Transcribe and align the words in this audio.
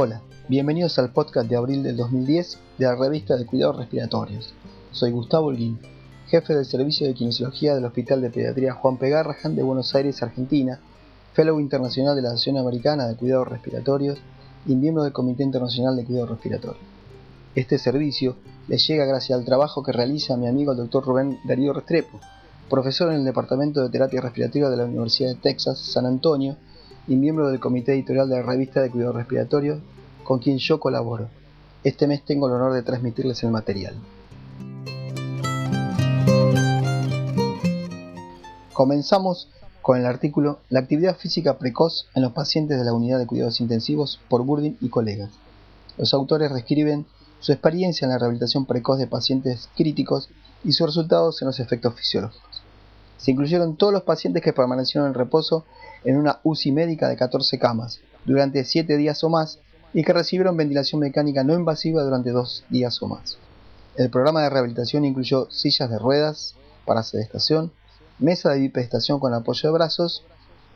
Hola, 0.00 0.22
bienvenidos 0.46 0.96
al 1.00 1.10
podcast 1.10 1.50
de 1.50 1.56
abril 1.56 1.82
del 1.82 1.96
2010 1.96 2.58
de 2.78 2.84
la 2.84 2.94
revista 2.94 3.36
de 3.36 3.44
Cuidados 3.44 3.78
Respiratorios. 3.78 4.54
Soy 4.92 5.10
Gustavo 5.10 5.46
Holguín, 5.46 5.80
jefe 6.28 6.54
del 6.54 6.66
Servicio 6.66 7.04
de 7.04 7.14
Kinesiología 7.14 7.74
del 7.74 7.84
Hospital 7.84 8.20
de 8.20 8.30
Pediatría 8.30 8.74
Juan 8.74 8.96
P. 8.96 9.10
Garrahan 9.10 9.56
de 9.56 9.64
Buenos 9.64 9.92
Aires, 9.96 10.22
Argentina, 10.22 10.78
Fellow 11.32 11.58
Internacional 11.58 12.14
de 12.14 12.22
la 12.22 12.28
Asociación 12.28 12.58
Americana 12.58 13.08
de 13.08 13.16
Cuidados 13.16 13.48
Respiratorios 13.48 14.20
y 14.66 14.76
miembro 14.76 15.02
del 15.02 15.12
Comité 15.12 15.42
Internacional 15.42 15.96
de 15.96 16.04
Cuidados 16.04 16.30
Respiratorios. 16.30 16.84
Este 17.56 17.76
servicio 17.76 18.36
les 18.68 18.86
llega 18.86 19.04
gracias 19.04 19.36
al 19.36 19.44
trabajo 19.44 19.82
que 19.82 19.90
realiza 19.90 20.36
mi 20.36 20.46
amigo 20.46 20.70
el 20.70 20.78
Dr. 20.78 21.04
Rubén 21.04 21.40
Darío 21.42 21.72
Restrepo, 21.72 22.20
profesor 22.70 23.10
en 23.10 23.16
el 23.18 23.24
Departamento 23.24 23.82
de 23.82 23.90
Terapia 23.90 24.20
Respirativa 24.20 24.70
de 24.70 24.76
la 24.76 24.84
Universidad 24.84 25.30
de 25.30 25.40
Texas, 25.40 25.76
San 25.80 26.06
Antonio, 26.06 26.56
y 27.08 27.16
miembro 27.16 27.48
del 27.48 27.58
comité 27.58 27.94
editorial 27.94 28.28
de 28.28 28.36
la 28.36 28.42
revista 28.42 28.82
de 28.82 28.90
Cuidado 28.90 29.14
Respiratorio, 29.14 29.80
con 30.24 30.38
quien 30.40 30.58
yo 30.58 30.78
colaboro. 30.78 31.30
Este 31.82 32.06
mes 32.06 32.22
tengo 32.22 32.46
el 32.46 32.52
honor 32.52 32.74
de 32.74 32.82
transmitirles 32.82 33.42
el 33.42 33.50
material. 33.50 33.94
Comenzamos 38.74 39.48
con 39.80 39.98
el 39.98 40.04
artículo 40.04 40.58
La 40.68 40.80
actividad 40.80 41.16
física 41.16 41.58
precoz 41.58 42.08
en 42.14 42.22
los 42.22 42.32
pacientes 42.32 42.78
de 42.78 42.84
la 42.84 42.92
unidad 42.92 43.18
de 43.18 43.26
cuidados 43.26 43.60
intensivos 43.62 44.20
por 44.28 44.44
Burdin 44.44 44.76
y 44.82 44.90
colegas. 44.90 45.30
Los 45.96 46.12
autores 46.12 46.52
reescriben 46.52 47.06
su 47.40 47.52
experiencia 47.52 48.04
en 48.04 48.10
la 48.10 48.18
rehabilitación 48.18 48.66
precoz 48.66 48.98
de 48.98 49.06
pacientes 49.06 49.70
críticos 49.76 50.28
y 50.62 50.72
sus 50.72 50.88
resultados 50.88 51.40
en 51.40 51.46
los 51.46 51.58
efectos 51.58 51.94
fisiológicos. 51.94 52.62
Se 53.16 53.30
incluyeron 53.30 53.76
todos 53.76 53.92
los 53.92 54.02
pacientes 54.02 54.42
que 54.42 54.52
permanecieron 54.52 55.08
en 55.08 55.14
reposo 55.14 55.64
en 56.04 56.16
una 56.16 56.40
UCI 56.42 56.72
médica 56.72 57.08
de 57.08 57.16
14 57.16 57.58
camas 57.58 58.00
durante 58.24 58.64
7 58.64 58.96
días 58.96 59.22
o 59.24 59.28
más 59.28 59.58
y 59.94 60.04
que 60.04 60.12
recibieron 60.12 60.56
ventilación 60.56 61.00
mecánica 61.00 61.44
no 61.44 61.54
invasiva 61.54 62.02
durante 62.02 62.30
2 62.30 62.64
días 62.68 63.00
o 63.02 63.08
más. 63.08 63.38
El 63.96 64.10
programa 64.10 64.42
de 64.42 64.50
rehabilitación 64.50 65.04
incluyó 65.04 65.50
sillas 65.50 65.90
de 65.90 65.98
ruedas 65.98 66.54
para 66.84 67.02
sedestación, 67.02 67.72
mesa 68.18 68.50
de 68.50 68.60
bipedestación 68.60 69.18
con 69.18 69.34
apoyo 69.34 69.68
de 69.68 69.74
brazos 69.74 70.24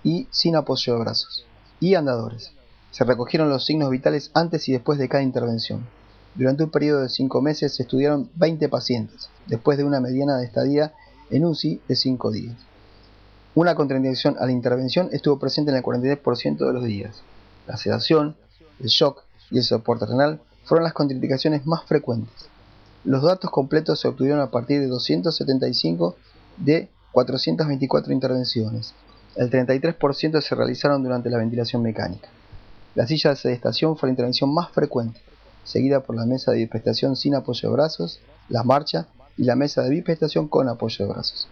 y 0.03 0.27
sin 0.31 0.56
apoyo 0.56 0.95
de 0.95 1.01
brazos, 1.01 1.45
y 1.79 1.95
andadores. 1.95 2.53
Se 2.91 3.05
recogieron 3.05 3.48
los 3.48 3.64
signos 3.64 3.91
vitales 3.91 4.31
antes 4.34 4.69
y 4.69 4.73
después 4.73 4.98
de 4.98 5.09
cada 5.09 5.23
intervención. 5.23 5.86
Durante 6.34 6.64
un 6.64 6.70
periodo 6.70 7.03
de 7.03 7.09
5 7.09 7.41
meses 7.42 7.75
se 7.75 7.83
estudiaron 7.83 8.31
20 8.34 8.69
pacientes, 8.69 9.29
después 9.47 9.79
de 9.79 9.84
una 9.84 10.01
mediana 10.01 10.39
de 10.39 10.47
estadía 10.47 10.92
en 11.31 11.45
UCI 11.45 11.81
de 11.86 11.97
5 11.97 12.31
días. 12.31 12.57
Una 13.55 13.75
contraindicación 13.75 14.36
a 14.39 14.47
la 14.47 14.53
intervención 14.53 15.11
estuvo 15.12 15.39
presente 15.39 15.70
en 15.70 15.77
el 15.77 15.83
43% 15.83 16.67
de 16.67 16.72
los 16.72 16.84
días. 16.84 17.22
La 17.67 17.77
sedación, 17.77 18.34
el 18.81 18.86
shock 18.86 19.25
y 19.50 19.58
el 19.58 19.64
soporte 19.64 20.06
renal 20.06 20.41
fueron 20.64 20.84
las 20.84 20.95
contraindicaciones 20.95 21.67
más 21.67 21.84
frecuentes. 21.84 22.48
Los 23.05 23.23
datos 23.23 23.50
completos 23.50 24.00
se 24.00 24.08
obtuvieron 24.08 24.41
a 24.41 24.50
partir 24.50 24.80
de 24.80 24.86
275 24.86 26.17
de 26.56 26.89
424 27.12 28.12
intervenciones. 28.14 28.95
El 29.36 29.50
33% 29.50 30.41
se 30.41 30.55
realizaron 30.55 31.03
durante 31.03 31.28
la 31.28 31.36
ventilación 31.36 31.83
mecánica. 31.83 32.28
La 32.95 33.06
silla 33.06 33.30
de 33.30 33.36
sedestación 33.36 33.98
fue 33.98 34.06
la 34.08 34.12
intervención 34.12 34.53
más 34.55 34.70
frecuente, 34.70 35.20
seguida 35.64 36.00
por 36.00 36.17
la 36.17 36.25
mesa 36.25 36.53
de 36.53 36.58
bipestación 36.58 37.17
sin 37.17 37.34
apoyo 37.34 37.69
de 37.69 37.75
brazos, 37.75 38.20
la 38.48 38.62
marcha 38.62 39.08
y 39.36 39.45
la 39.45 39.56
mesa 39.56 39.83
de 39.83 39.91
bipestación 39.91 40.48
con 40.48 40.70
apoyo 40.70 41.06
de 41.06 41.12
brazos. 41.12 41.48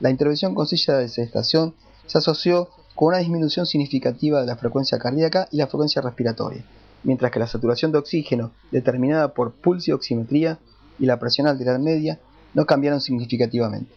La 0.00 0.10
intervención 0.10 0.54
con 0.54 0.66
silla 0.66 0.96
de 0.96 1.08
sedestación 1.08 1.74
se 2.06 2.18
asoció 2.18 2.68
con 2.94 3.08
una 3.08 3.18
disminución 3.18 3.66
significativa 3.66 4.40
de 4.40 4.46
la 4.46 4.56
frecuencia 4.56 4.98
cardíaca 4.98 5.48
y 5.50 5.56
la 5.56 5.66
frecuencia 5.66 6.02
respiratoria, 6.02 6.64
mientras 7.02 7.30
que 7.30 7.38
la 7.38 7.46
saturación 7.46 7.92
de 7.92 7.98
oxígeno 7.98 8.52
determinada 8.70 9.34
por 9.34 9.52
pulso 9.52 9.90
y 9.90 9.94
oximetría 9.94 10.58
y 10.98 11.06
la 11.06 11.18
presión 11.18 11.46
arterial 11.46 11.80
media 11.80 12.18
no 12.54 12.66
cambiaron 12.66 13.00
significativamente. 13.00 13.92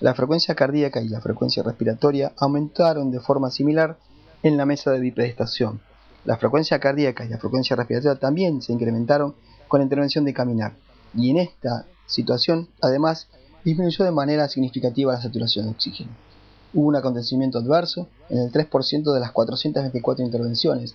La 0.00 0.14
frecuencia 0.14 0.54
cardíaca 0.54 1.02
y 1.02 1.08
la 1.08 1.20
frecuencia 1.20 1.62
respiratoria 1.62 2.32
aumentaron 2.38 3.10
de 3.10 3.20
forma 3.20 3.50
similar 3.50 3.98
en 4.42 4.56
la 4.56 4.64
mesa 4.64 4.90
de 4.90 5.00
bipedestación. 5.00 5.80
La 6.24 6.36
frecuencia 6.36 6.78
cardíaca 6.78 7.24
y 7.24 7.28
la 7.28 7.38
frecuencia 7.38 7.76
respiratoria 7.76 8.18
también 8.18 8.62
se 8.62 8.72
incrementaron 8.72 9.34
con 9.68 9.80
la 9.80 9.84
intervención 9.84 10.24
de 10.24 10.34
caminar, 10.34 10.74
y 11.14 11.30
en 11.30 11.38
esta 11.38 11.86
situación, 12.06 12.68
además, 12.80 13.28
disminuyó 13.64 14.04
de 14.04 14.10
manera 14.10 14.48
significativa 14.48 15.12
la 15.12 15.22
saturación 15.22 15.66
de 15.66 15.72
oxígeno. 15.72 16.10
Hubo 16.72 16.86
un 16.86 16.96
acontecimiento 16.96 17.58
adverso 17.58 18.08
en 18.28 18.38
el 18.38 18.52
3% 18.52 19.12
de 19.12 19.20
las 19.20 19.32
424 19.32 20.24
intervenciones, 20.24 20.94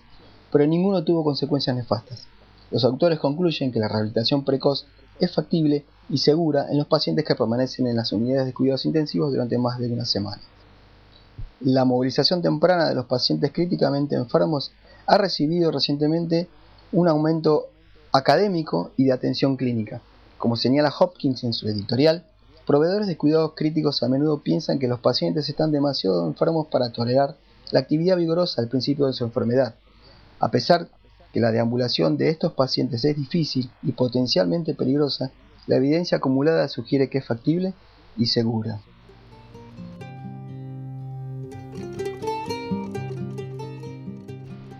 pero 0.52 0.66
ninguno 0.66 1.04
tuvo 1.04 1.24
consecuencias 1.24 1.76
nefastas. 1.76 2.28
Los 2.72 2.84
autores 2.84 3.20
concluyen 3.20 3.72
que 3.72 3.80
la 3.80 3.88
rehabilitación 3.88 4.44
precoz 4.44 4.86
es 5.20 5.32
factible 5.32 5.86
y 6.10 6.18
segura 6.18 6.68
en 6.70 6.78
los 6.78 6.88
pacientes 6.88 7.26
que 7.26 7.36
permanecen 7.36 7.88
en 7.88 7.96
las 7.96 8.12
unidades 8.12 8.48
de 8.48 8.54
cuidados 8.54 8.86
intensivos 8.86 9.32
durante 9.32 9.58
más 9.58 9.80
de 9.80 9.92
una 9.92 10.06
semana. 10.06 10.42
La 11.62 11.86
movilización 11.86 12.42
temprana 12.42 12.88
de 12.88 12.96
los 12.96 13.06
pacientes 13.06 13.52
críticamente 13.52 14.16
enfermos 14.16 14.72
ha 15.08 15.18
recibido 15.18 15.72
recientemente 15.72 16.50
un 16.92 17.08
aumento 17.08 17.68
académico 18.12 18.92
y 18.98 19.06
de 19.06 19.14
atención 19.14 19.58
clínica. 19.58 20.02
Como 20.38 20.56
señala 20.56 20.94
Hopkins 20.98 21.44
en 21.44 21.54
su 21.54 21.68
editorial, 21.68 22.26
proveedores 22.66 23.08
de 23.08 23.18
cuidados 23.18 23.54
críticos 23.56 24.02
a 24.02 24.10
menudo 24.10 24.42
piensan 24.42 24.80
que 24.80 24.88
los 24.88 25.00
pacientes 25.00 25.48
están 25.50 25.72
demasiado 25.72 26.28
enfermos 26.28 26.68
para 26.68 26.92
tolerar 26.92 27.38
la 27.72 27.80
actividad 27.80 28.18
vigorosa 28.18 28.62
al 28.62 28.68
principio 28.68 29.06
de 29.06 29.14
su 29.14 29.24
enfermedad. 29.24 29.76
A 30.40 30.52
pesar 30.52 30.90
que 31.32 31.40
la 31.40 31.52
deambulación 31.52 32.18
de 32.18 32.30
estos 32.30 32.54
pacientes 32.54 33.06
es 33.06 33.16
difícil 33.16 33.70
y 33.84 33.92
potencialmente 33.92 34.74
peligrosa, 34.74 35.32
la 35.68 35.78
evidencia 35.78 36.18
acumulada 36.18 36.68
sugiere 36.68 37.10
que 37.10 37.20
es 37.20 37.26
factible 37.26 37.74
y 38.18 38.28
segura. 38.28 38.82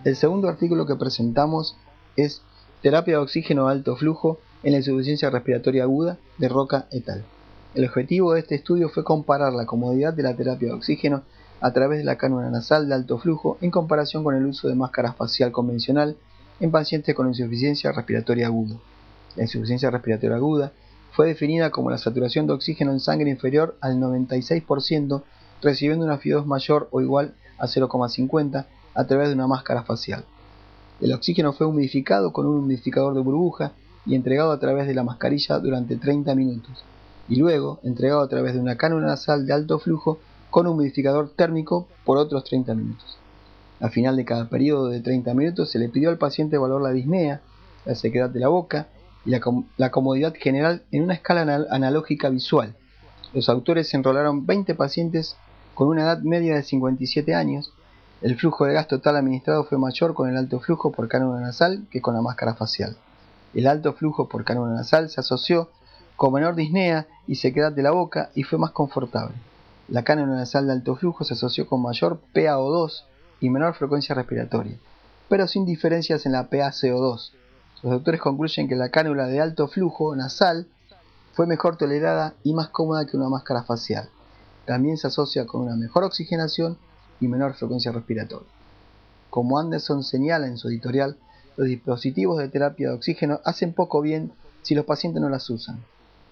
El 0.04 0.16
segundo 0.16 0.48
artículo 0.48 0.86
que 0.86 0.96
presentamos 0.96 1.76
es 2.16 2.42
Terapia 2.82 3.16
de 3.16 3.24
oxígeno 3.24 3.68
alto 3.68 3.96
flujo 3.96 4.40
en 4.62 4.74
la 4.74 4.78
insuficiencia 4.78 5.32
respiratoria 5.32 5.84
aguda 5.84 6.20
de 6.38 6.48
Roca 6.48 6.88
et 6.92 7.10
al. 7.10 7.35
El 7.76 7.84
objetivo 7.84 8.32
de 8.32 8.40
este 8.40 8.56
estudio 8.56 8.88
fue 8.88 9.04
comparar 9.04 9.52
la 9.52 9.66
comodidad 9.66 10.14
de 10.14 10.24
la 10.24 10.34
terapia 10.34 10.70
de 10.70 10.74
oxígeno 10.74 11.24
a 11.60 11.74
través 11.74 11.98
de 11.98 12.06
la 12.06 12.18
cánula 12.18 12.50
nasal 12.50 12.88
de 12.88 12.96
alto 12.96 13.18
flujo 13.18 13.58
en 13.60 13.70
comparación 13.70 14.24
con 14.24 14.34
el 14.34 14.46
uso 14.46 14.70
de 14.70 14.76
máscara 14.76 15.12
facial 15.12 15.52
convencional 15.52 16.16
en 16.62 16.72
pacientes 16.72 17.14
con 17.14 17.28
insuficiencia 17.28 17.92
respiratoria 17.92 18.48
aguda. 18.48 18.78
La 19.36 19.44
insuficiencia 19.44 19.92
respiratoria 19.92 20.38
aguda 20.38 20.72
fue 21.12 21.28
definida 21.28 21.70
como 21.70 21.90
la 21.90 21.98
saturación 21.98 22.48
de 22.48 22.54
oxígeno 22.54 22.94
en 22.94 23.02
sangre 23.02 23.30
inferior 23.30 23.76
al 23.82 24.00
96% 24.00 25.24
recibiendo 25.62 26.06
una 26.06 26.18
FIO2 26.18 26.46
mayor 26.46 26.88
o 26.92 27.02
igual 27.02 27.36
a 27.58 27.68
0,50 27.68 28.68
a 28.94 29.06
través 29.06 29.28
de 29.28 29.36
una 29.36 29.48
máscara 29.48 29.84
facial. 29.84 30.24
El 31.02 31.12
oxígeno 31.12 31.52
fue 31.52 31.68
humidificado 31.68 32.32
con 32.32 32.46
un 32.46 32.60
humidificador 32.60 33.16
de 33.16 33.20
burbuja 33.20 33.74
y 34.06 34.16
entregado 34.16 34.54
a 34.54 34.60
través 34.62 34.88
de 34.88 34.94
la 34.94 35.04
mascarilla 35.04 35.60
durante 35.60 35.98
30 35.98 36.36
minutos, 36.36 36.86
y 37.28 37.38
luego 37.38 37.80
entregado 37.84 38.22
a 38.22 38.28
través 38.28 38.54
de 38.54 38.60
una 38.60 38.78
cánula 38.78 39.08
nasal 39.08 39.46
de 39.46 39.54
alto 39.54 39.80
flujo 39.80 40.20
con 40.50 40.68
un 40.68 40.76
humidificador 40.76 41.32
térmico 41.36 41.88
por 42.04 42.18
otros 42.18 42.44
30 42.44 42.74
minutos. 42.76 43.18
Al 43.80 43.92
final 43.92 44.16
de 44.16 44.26
cada 44.26 44.48
periodo 44.48 44.88
de 44.88 45.02
30 45.02 45.34
minutos 45.34 45.72
se 45.72 45.80
le 45.80 45.90
pidió 45.90 46.10
al 46.10 46.18
paciente 46.18 46.56
evaluar 46.56 46.82
la 46.82 46.92
disnea, 46.92 47.42
la 47.86 47.96
sequedad 47.96 48.30
de 48.30 48.40
la 48.40 48.48
boca 48.48 48.88
y 49.26 49.32
la, 49.32 49.92
comodidad 49.92 50.34
general 50.40 50.84
en 50.92 51.04
una 51.04 51.16
escala 51.16 51.66
analógica 51.70 52.30
visual. 52.30 52.76
Los 53.34 53.50
autores 53.50 53.94
enrolaron 53.94 54.46
20 54.46 54.76
pacientes 54.76 55.36
con 55.74 55.88
una 55.88 56.04
edad 56.04 56.20
media 56.20 56.56
de 56.56 56.64
57 56.64 57.36
años. 57.36 57.74
El 58.22 58.38
flujo 58.38 58.66
de 58.66 58.74
gas 58.74 58.88
total 58.88 59.18
administrado 59.18 59.66
fue 59.66 59.78
mayor 59.78 60.14
con 60.14 60.30
el 60.30 60.38
alto 60.38 60.60
flujo 60.60 60.92
por 60.92 61.10
cánula 61.10 61.42
nasal 61.42 61.86
que 61.92 62.02
con 62.02 62.14
la 62.14 62.22
máscara 62.22 62.56
facial. 62.56 62.96
El 63.54 63.68
alto 63.68 63.94
flujo 63.94 64.30
por 64.30 64.46
cánula 64.46 64.74
nasal 64.74 65.10
se 65.10 65.20
asoció 65.20 65.70
con 66.16 66.34
menor 66.34 66.56
disnea 66.56 67.08
y 67.28 67.36
sequedad 67.36 67.72
de 67.72 67.84
la 67.84 67.92
boca 67.92 68.30
y 68.36 68.44
fue 68.44 68.60
más 68.60 68.72
confortable. 68.72 69.36
La 69.88 70.04
cánula 70.04 70.36
nasal 70.36 70.68
de 70.68 70.74
alto 70.74 70.96
flujo 70.96 71.24
se 71.24 71.34
asoció 71.34 71.68
con 71.68 71.82
mayor 71.82 72.20
PaO2 72.34 73.04
y 73.40 73.50
menor 73.50 73.76
frecuencia 73.76 74.16
respiratoria, 74.16 74.78
pero 75.30 75.48
sin 75.48 75.66
diferencias 75.66 76.26
en 76.26 76.32
la 76.32 76.50
PaCO2. 76.50 77.32
Los 77.84 77.92
doctores 77.92 78.22
concluyen 78.22 78.68
que 78.68 78.76
la 78.76 78.90
cánula 78.90 79.28
de 79.28 79.42
alto 79.42 79.68
flujo 79.68 80.16
nasal 80.16 80.68
fue 81.34 81.46
mejor 81.46 81.78
tolerada 81.78 82.34
y 82.44 82.54
más 82.54 82.70
cómoda 82.70 83.06
que 83.06 83.18
una 83.18 83.30
máscara 83.30 83.64
facial. 83.64 84.10
También 84.66 84.98
se 84.98 85.08
asocia 85.08 85.46
con 85.46 85.62
una 85.62 85.76
mejor 85.76 86.04
oxigenación 86.04 86.78
y 87.20 87.28
menor 87.28 87.54
frecuencia 87.54 87.92
respiratoria. 87.92 88.48
Como 89.30 89.60
Anderson 89.60 90.04
señala 90.04 90.48
en 90.48 90.58
su 90.58 90.70
editorial, 90.70 91.18
los 91.58 91.68
dispositivos 91.68 92.38
de 92.38 92.50
terapia 92.50 92.90
de 92.90 92.96
oxígeno 92.96 93.42
hacen 93.44 93.74
poco 93.74 94.02
bien 94.02 94.32
si 94.62 94.76
los 94.76 94.86
pacientes 94.86 95.22
no 95.22 95.30
las 95.30 95.50
usan. 95.50 95.80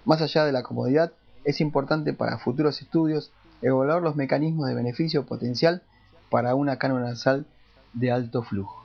Más 0.05 0.21
allá 0.21 0.45
de 0.45 0.51
la 0.51 0.63
comodidad, 0.63 1.13
es 1.45 1.61
importante 1.61 2.13
para 2.13 2.37
futuros 2.37 2.81
estudios 2.81 3.31
evaluar 3.61 4.01
los 4.01 4.15
mecanismos 4.15 4.67
de 4.67 4.75
beneficio 4.75 5.25
potencial 5.25 5.81
para 6.29 6.55
una 6.55 6.77
cánula 6.77 7.09
nasal 7.09 7.45
de 7.93 8.11
alto 8.11 8.43
flujo. 8.43 8.83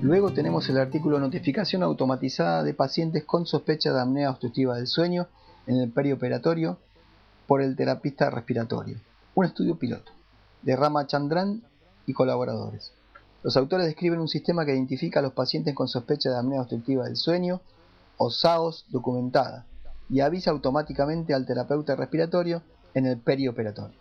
Luego 0.00 0.32
tenemos 0.32 0.68
el 0.68 0.78
artículo 0.78 1.18
Notificación 1.18 1.82
automatizada 1.82 2.62
de 2.62 2.74
pacientes 2.74 3.24
con 3.24 3.46
sospecha 3.46 3.92
de 3.92 4.00
apnea 4.00 4.30
obstructiva 4.30 4.76
del 4.76 4.86
sueño 4.86 5.28
en 5.66 5.76
el 5.76 5.90
perioperatorio 5.90 6.78
por 7.46 7.62
el 7.62 7.74
terapista 7.74 8.30
respiratorio. 8.30 8.98
Un 9.34 9.46
estudio 9.46 9.78
piloto 9.78 10.12
de 10.62 10.76
Rama 10.76 11.06
Chandran 11.06 11.62
y 12.06 12.12
colaboradores. 12.12 12.92
Los 13.44 13.58
autores 13.58 13.84
describen 13.84 14.20
un 14.20 14.28
sistema 14.28 14.64
que 14.64 14.72
identifica 14.72 15.20
a 15.20 15.22
los 15.22 15.34
pacientes 15.34 15.74
con 15.74 15.86
sospecha 15.86 16.30
de 16.30 16.38
apnea 16.38 16.62
obstructiva 16.62 17.04
del 17.04 17.16
sueño 17.16 17.60
o 18.16 18.30
SAOS 18.30 18.86
documentada 18.88 19.66
y 20.08 20.20
avisa 20.20 20.50
automáticamente 20.50 21.34
al 21.34 21.44
terapeuta 21.44 21.94
respiratorio 21.94 22.62
en 22.94 23.04
el 23.04 23.18
perioperatorio. 23.18 23.98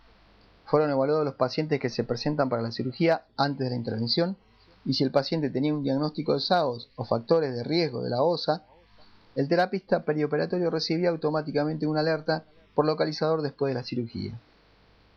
Fueron 0.64 0.92
evaluados 0.92 1.26
los 1.26 1.36
pacientes 1.36 1.82
que 1.82 1.90
se 1.90 2.06
presentan 2.06 2.48
para 2.48 2.62
la 2.62 2.72
cirugía 2.72 3.26
antes 3.36 3.66
de 3.66 3.72
la 3.72 3.76
intervención 3.76 4.38
y 4.86 4.94
si 4.94 5.04
el 5.04 5.12
paciente 5.12 5.50
tenía 5.50 5.74
un 5.74 5.84
diagnóstico 5.84 6.36
de 6.36 6.40
SAOS 6.40 6.90
o 6.96 7.04
factores 7.04 7.54
de 7.54 7.66
riesgo 7.66 8.02
de 8.02 8.12
la 8.12 8.24
OSA, 8.24 8.64
el 9.36 9.50
terapista 9.50 10.06
perioperatorio 10.06 10.70
recibía 10.70 11.10
automáticamente 11.10 11.86
una 11.86 12.00
alerta 12.00 12.46
por 12.74 12.86
localizador 12.86 13.42
después 13.42 13.72
de 13.72 13.82
la 13.82 13.84
cirugía. 13.84 14.40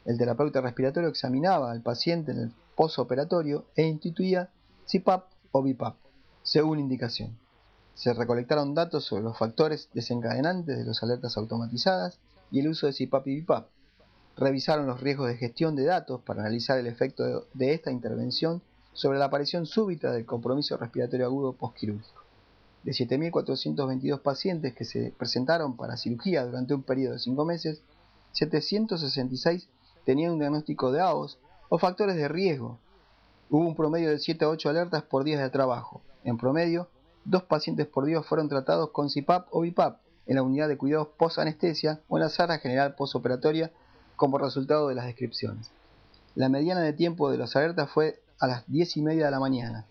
El 0.06 0.18
terapeuta 0.18 0.60
respiratorio 0.60 1.08
examinaba 1.08 1.72
al 1.72 1.82
paciente 1.82 2.30
en 2.30 2.38
el 2.38 2.52
posoperatorio 2.76 3.64
e 3.74 3.82
instituía 3.82 4.50
CPAP 4.86 5.24
o 5.50 5.62
BIPAP, 5.64 5.96
según 6.44 6.78
indicación. 6.78 7.36
Se 7.94 8.14
recolectaron 8.14 8.72
datos 8.72 9.04
sobre 9.04 9.24
los 9.24 9.36
factores 9.36 9.88
desencadenantes 9.94 10.78
de 10.78 10.84
las 10.84 11.02
alertas 11.02 11.36
automatizadas 11.36 12.20
y 12.52 12.60
el 12.60 12.68
uso 12.68 12.86
de 12.86 12.92
CPAP 12.92 13.26
y 13.26 13.34
BIPAP. 13.36 13.66
Revisaron 14.36 14.86
los 14.86 15.00
riesgos 15.00 15.26
de 15.26 15.38
gestión 15.38 15.74
de 15.74 15.86
datos 15.86 16.20
para 16.20 16.42
analizar 16.42 16.78
el 16.78 16.86
efecto 16.86 17.48
de 17.52 17.74
esta 17.74 17.90
intervención 17.90 18.62
sobre 18.92 19.18
la 19.18 19.24
aparición 19.24 19.66
súbita 19.66 20.12
del 20.12 20.24
compromiso 20.24 20.76
respiratorio 20.76 21.26
agudo 21.26 21.52
postquirúrgico. 21.54 22.22
De 22.84 22.92
7.422 22.92 24.20
pacientes 24.20 24.72
que 24.72 24.84
se 24.84 25.12
presentaron 25.18 25.76
para 25.76 25.96
cirugía 25.96 26.44
durante 26.44 26.74
un 26.74 26.84
periodo 26.84 27.14
de 27.14 27.18
5 27.18 27.44
meses, 27.44 27.80
766 28.30 29.68
tenían 30.06 30.32
un 30.32 30.38
diagnóstico 30.38 30.92
de 30.92 31.00
AOS 31.00 31.38
o 31.68 31.78
factores 31.78 32.16
de 32.16 32.28
riesgo. 32.28 32.78
Hubo 33.50 33.66
un 33.66 33.74
promedio 33.74 34.08
de 34.08 34.20
7 34.20 34.44
a 34.44 34.48
8 34.48 34.70
alertas 34.70 35.02
por 35.02 35.24
días 35.24 35.42
de 35.42 35.50
trabajo. 35.50 36.00
En 36.24 36.38
promedio, 36.38 36.88
dos 37.24 37.42
pacientes 37.42 37.88
por 37.88 38.06
día 38.06 38.22
fueron 38.22 38.48
tratados 38.48 38.90
con 38.90 39.10
CIPAP 39.10 39.48
o 39.50 39.62
BIPAP 39.62 39.98
en 40.26 40.36
la 40.36 40.42
unidad 40.42 40.68
de 40.68 40.78
cuidados 40.78 41.08
post-anestesia 41.18 42.00
o 42.08 42.16
en 42.16 42.22
la 42.22 42.28
sala 42.28 42.58
general 42.58 42.94
postoperatoria 42.94 43.72
como 44.14 44.38
resultado 44.38 44.88
de 44.88 44.94
las 44.94 45.06
descripciones. 45.06 45.70
La 46.36 46.48
mediana 46.48 46.82
de 46.82 46.92
tiempo 46.92 47.30
de 47.30 47.38
las 47.38 47.56
alertas 47.56 47.90
fue 47.90 48.22
a 48.38 48.46
las 48.46 48.64
10 48.70 48.98
y 48.98 49.02
media 49.02 49.24
de 49.24 49.30
la 49.32 49.40
mañana. 49.40 49.86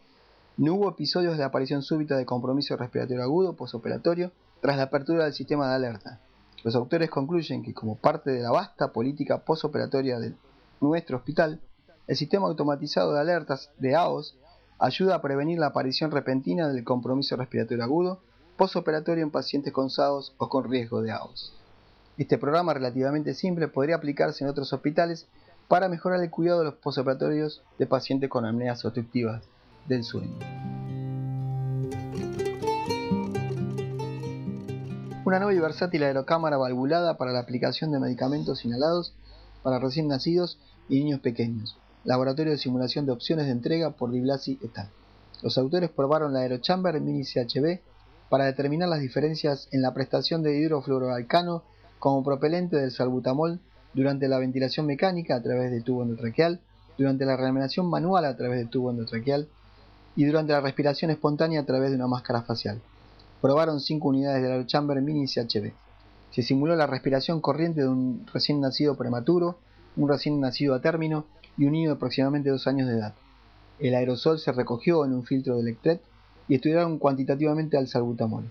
No 0.56 0.76
hubo 0.76 0.90
episodios 0.90 1.38
de 1.38 1.44
aparición 1.44 1.84
súbita 1.84 2.16
de 2.16 2.26
compromiso 2.26 2.78
respiratorio 2.78 3.22
agudo 3.22 3.58
posoperatorio 3.58 4.32
tras 4.62 4.78
la 4.78 4.84
apertura 4.84 5.26
del 5.26 5.34
sistema 5.34 5.68
de 5.68 5.76
alerta. 5.76 6.22
Los 6.66 6.74
autores 6.76 7.12
concluyen 7.12 7.62
que 7.62 7.76
como 7.76 7.96
parte 7.96 8.32
de 8.32 8.42
la 8.42 8.50
vasta 8.50 8.92
política 8.92 9.38
posoperatoria 9.46 10.18
de 10.18 10.34
nuestro 10.82 11.18
hospital, 11.18 11.62
el 12.08 12.16
sistema 12.16 12.48
automatizado 12.48 13.14
de 13.14 13.20
alertas 13.20 13.70
de 13.78 13.96
AOS 13.96 14.36
ayuda 14.80 15.14
a 15.14 15.22
prevenir 15.22 15.60
la 15.60 15.68
aparición 15.68 16.10
repentina 16.10 16.68
del 16.68 16.84
compromiso 16.84 17.36
respiratorio 17.36 17.84
agudo 17.84 18.20
posoperatorio 18.58 19.24
en 19.24 19.30
pacientes 19.30 19.72
con 19.72 19.92
SAOS 19.92 20.34
o 20.40 20.50
con 20.50 20.68
riesgo 20.68 21.04
de 21.04 21.12
AOS. 21.12 21.54
Este 22.18 22.40
programa 22.40 22.74
relativamente 22.74 23.36
simple 23.36 23.68
podría 23.68 23.98
aplicarse 23.98 24.44
en 24.44 24.50
otros 24.50 24.74
hospitales 24.74 25.28
para 25.68 25.88
mejorar 25.88 26.20
el 26.24 26.32
cuidado 26.32 26.60
de 26.60 26.66
los 26.66 26.76
posoperatorios 26.76 27.62
de 27.78 27.86
pacientes 27.86 28.28
con 28.28 28.44
apneas 28.44 28.84
obstructivas 28.86 29.44
del 29.88 30.04
sueño. 30.04 30.75
Una 35.26 35.40
nueva 35.40 35.56
y 35.56 35.60
versátil 35.60 36.04
aerocámara 36.04 36.56
valvulada 36.56 37.18
para 37.18 37.32
la 37.32 37.40
aplicación 37.40 37.92
de 37.92 38.00
medicamentos 38.00 38.64
inhalados 38.64 39.16
para 39.64 39.80
recién 39.80 40.08
nacidos 40.08 40.60
y 40.88 41.00
niños 41.00 41.20
pequeños. 41.20 41.80
Laboratorio 42.04 42.52
de 42.52 42.60
simulación 42.60 43.08
de 43.08 43.12
opciones 43.12 43.48
de 43.48 43.54
entrega 43.54 43.90
por 43.90 44.12
Di 44.12 44.22
Blasi 44.22 44.60
et 44.62 44.78
al. 44.78 44.88
Los 45.42 45.58
autores 45.58 45.90
probaron 45.90 46.32
la 46.32 46.42
Aerochamber 46.42 47.02
Mini 47.02 47.24
CHB 47.24 47.80
para 48.30 48.46
determinar 48.46 48.88
las 48.88 49.00
diferencias 49.00 49.68
en 49.72 49.82
la 49.82 49.96
prestación 49.96 50.44
de 50.44 50.60
hidrofluoroalcano 50.60 51.64
como 51.98 52.24
propelente 52.24 52.76
del 52.76 52.92
salbutamol 52.92 53.60
durante 53.96 54.28
la 54.28 54.38
ventilación 54.38 54.86
mecánica 54.86 55.38
a 55.38 55.42
través 55.42 55.72
del 55.72 55.84
tubo 55.84 56.04
endotraqueal, 56.04 56.62
durante 57.00 57.26
la 57.26 57.36
reanimación 57.36 57.90
manual 57.90 58.26
a 58.26 58.38
través 58.38 58.60
del 58.60 58.70
tubo 58.70 58.92
endotraqueal 58.92 59.48
y 60.16 60.26
durante 60.26 60.54
la 60.54 60.62
respiración 60.62 61.10
espontánea 61.10 61.62
a 61.62 61.66
través 61.66 61.90
de 61.90 61.96
una 61.96 62.06
máscara 62.06 62.44
facial. 62.44 62.80
Probaron 63.46 63.80
5 63.80 64.08
unidades 64.08 64.42
de 64.42 64.50
la 64.50 64.66
Chamber 64.66 65.00
Mini 65.04 65.28
CHB. 65.28 65.72
Se 66.32 66.42
simuló 66.42 66.76
la 66.76 66.88
respiración 66.88 67.42
corriente 67.42 67.82
de 67.82 67.88
un 67.88 68.26
recién 68.34 68.60
nacido 68.60 68.96
prematuro, 68.96 69.60
un 69.96 70.10
recién 70.10 70.40
nacido 70.40 70.74
a 70.74 70.82
término 70.82 71.28
y 71.56 71.66
un 71.66 71.74
niño 71.74 71.92
de 71.92 71.96
aproximadamente 71.96 72.50
2 72.50 72.66
años 72.66 72.88
de 72.88 72.96
edad. 72.96 73.14
El 73.78 73.94
aerosol 73.94 74.40
se 74.40 74.52
recogió 74.52 75.06
en 75.06 75.14
un 75.14 75.26
filtro 75.26 75.54
de 75.54 75.62
Electret 75.62 76.02
y 76.48 76.56
estudiaron 76.56 76.98
cuantitativamente 76.98 77.78
al 77.78 77.88
salbutamol. 77.88 78.50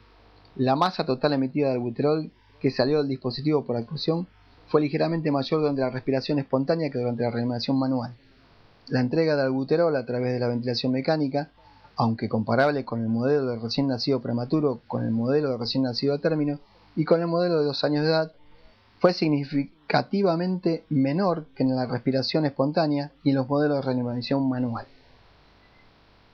La 0.54 0.76
masa 0.76 1.04
total 1.04 1.32
emitida 1.32 1.70
del 1.70 1.80
buterol 1.80 2.30
que 2.60 2.70
salió 2.70 2.98
del 2.98 3.08
dispositivo 3.08 3.64
por 3.64 3.76
actuación 3.76 4.28
fue 4.68 4.80
ligeramente 4.80 5.32
mayor 5.32 5.58
durante 5.58 5.80
la 5.80 5.90
respiración 5.90 6.38
espontánea 6.38 6.90
que 6.90 7.00
durante 7.00 7.24
la 7.24 7.32
reanimación 7.32 7.80
manual. 7.80 8.14
La 8.86 9.00
entrega 9.00 9.34
de 9.34 9.42
albuterol 9.42 9.96
a 9.96 10.06
través 10.06 10.34
de 10.34 10.38
la 10.38 10.46
ventilación 10.46 10.92
mecánica, 10.92 11.50
aunque 11.96 12.28
comparable 12.28 12.84
con 12.84 13.00
el 13.00 13.08
modelo 13.08 13.46
de 13.46 13.58
recién 13.58 13.88
nacido 13.88 14.20
prematuro, 14.20 14.80
con 14.88 15.04
el 15.04 15.10
modelo 15.10 15.50
de 15.50 15.58
recién 15.58 15.84
nacido 15.84 16.14
a 16.14 16.18
término 16.18 16.58
y 16.96 17.04
con 17.04 17.20
el 17.20 17.26
modelo 17.26 17.58
de 17.58 17.66
dos 17.66 17.84
años 17.84 18.04
de 18.04 18.10
edad, 18.10 18.32
fue 19.00 19.12
significativamente 19.12 20.84
menor 20.88 21.46
que 21.54 21.62
en 21.62 21.76
la 21.76 21.86
respiración 21.86 22.46
espontánea 22.46 23.12
y 23.22 23.30
en 23.30 23.36
los 23.36 23.48
modelos 23.48 23.78
de 23.78 23.82
reanimación 23.82 24.48
manual. 24.48 24.86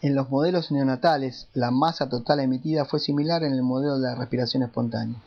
En 0.03 0.15
los 0.15 0.31
modelos 0.31 0.71
neonatales, 0.71 1.49
la 1.53 1.71
masa 1.71 2.09
total 2.09 2.41
emitida 2.41 2.85
fue 2.87 3.01
similar 3.01 3.43
en 3.43 3.53
el 3.53 3.63
modelo 3.63 3.99
de 3.99 4.09
la 4.09 4.15
respiración 4.15 4.63
espontánea 4.63 5.19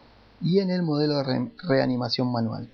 y 0.41 0.59
en 0.59 0.71
el 0.71 0.81
modelo 0.81 1.17
de 1.17 1.51
reanimación 1.63 2.31
manual. 2.31 2.69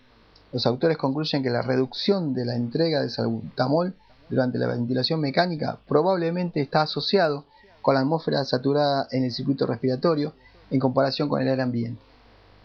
Los 0.54 0.66
autores 0.66 0.98
concluyen 0.98 1.44
que 1.44 1.50
la 1.50 1.62
reducción 1.62 2.34
de 2.34 2.46
la 2.46 2.56
entrega 2.56 3.02
de 3.02 3.10
salbutamol 3.10 3.96
durante 4.30 4.58
la 4.58 4.68
ventilación 4.68 5.20
mecánica 5.20 5.80
probablemente 5.88 6.62
está 6.62 6.84
asociado 6.84 7.46
con 7.82 7.96
la 7.96 8.02
atmósfera 8.02 8.44
saturada 8.46 9.08
en 9.12 9.24
el 9.24 9.32
circuito 9.32 9.66
respiratorio 9.66 10.34
en 10.72 10.80
comparación 10.80 11.30
con 11.30 11.42
el 11.42 11.48
aire 11.48 11.62
ambiente. 11.62 12.02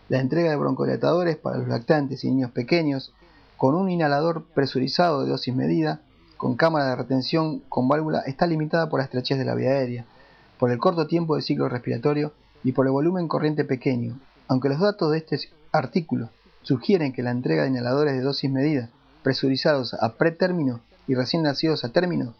La 0.09 0.21
entrega 0.21 0.51
de 0.51 0.57
broncodilatadores 0.57 1.37
para 1.37 1.59
los 1.59 1.69
lactantes 1.69 2.25
y 2.25 2.31
niños 2.31 2.51
pequeños 2.51 3.13
con 3.57 3.75
un 3.75 3.91
inhalador 3.91 4.45
presurizado 4.55 5.23
de 5.23 5.31
dosis 5.31 5.55
medida, 5.55 6.01
con 6.37 6.57
cámara 6.57 6.91
de 6.91 6.97
retención 6.97 7.61
con 7.69 7.89
válvula, 7.89 8.21
está 8.21 8.47
limitada 8.47 8.91
por 8.91 9.01
la 9.01 9.05
estrechez 9.05 9.39
de 9.39 9.45
la 9.45 9.55
vía 9.55 9.71
aérea, 9.71 10.05
por 10.59 10.71
el 10.71 10.79
corto 10.79 11.07
tiempo 11.07 11.37
de 11.37 11.43
ciclo 11.43 11.69
respiratorio 11.69 12.33
y 12.63 12.73
por 12.73 12.87
el 12.87 12.93
volumen 12.93 13.29
corriente 13.29 13.65
pequeño, 13.65 14.19
aunque 14.49 14.69
los 14.69 14.81
datos 14.81 15.11
de 15.13 15.19
este 15.19 15.39
artículo 15.73 16.29
sugieren 16.63 17.13
que 17.13 17.23
la 17.23 17.31
entrega 17.31 17.63
de 17.63 17.71
inhaladores 17.71 18.15
de 18.15 18.23
dosis 18.23 18.51
medida, 18.51 18.91
presurizados 19.23 19.95
a 19.95 20.15
pretérmino 20.15 20.81
y 21.07 21.15
recién 21.15 21.43
nacidos 21.43 21.85
a 21.85 21.91
término, 21.91 22.35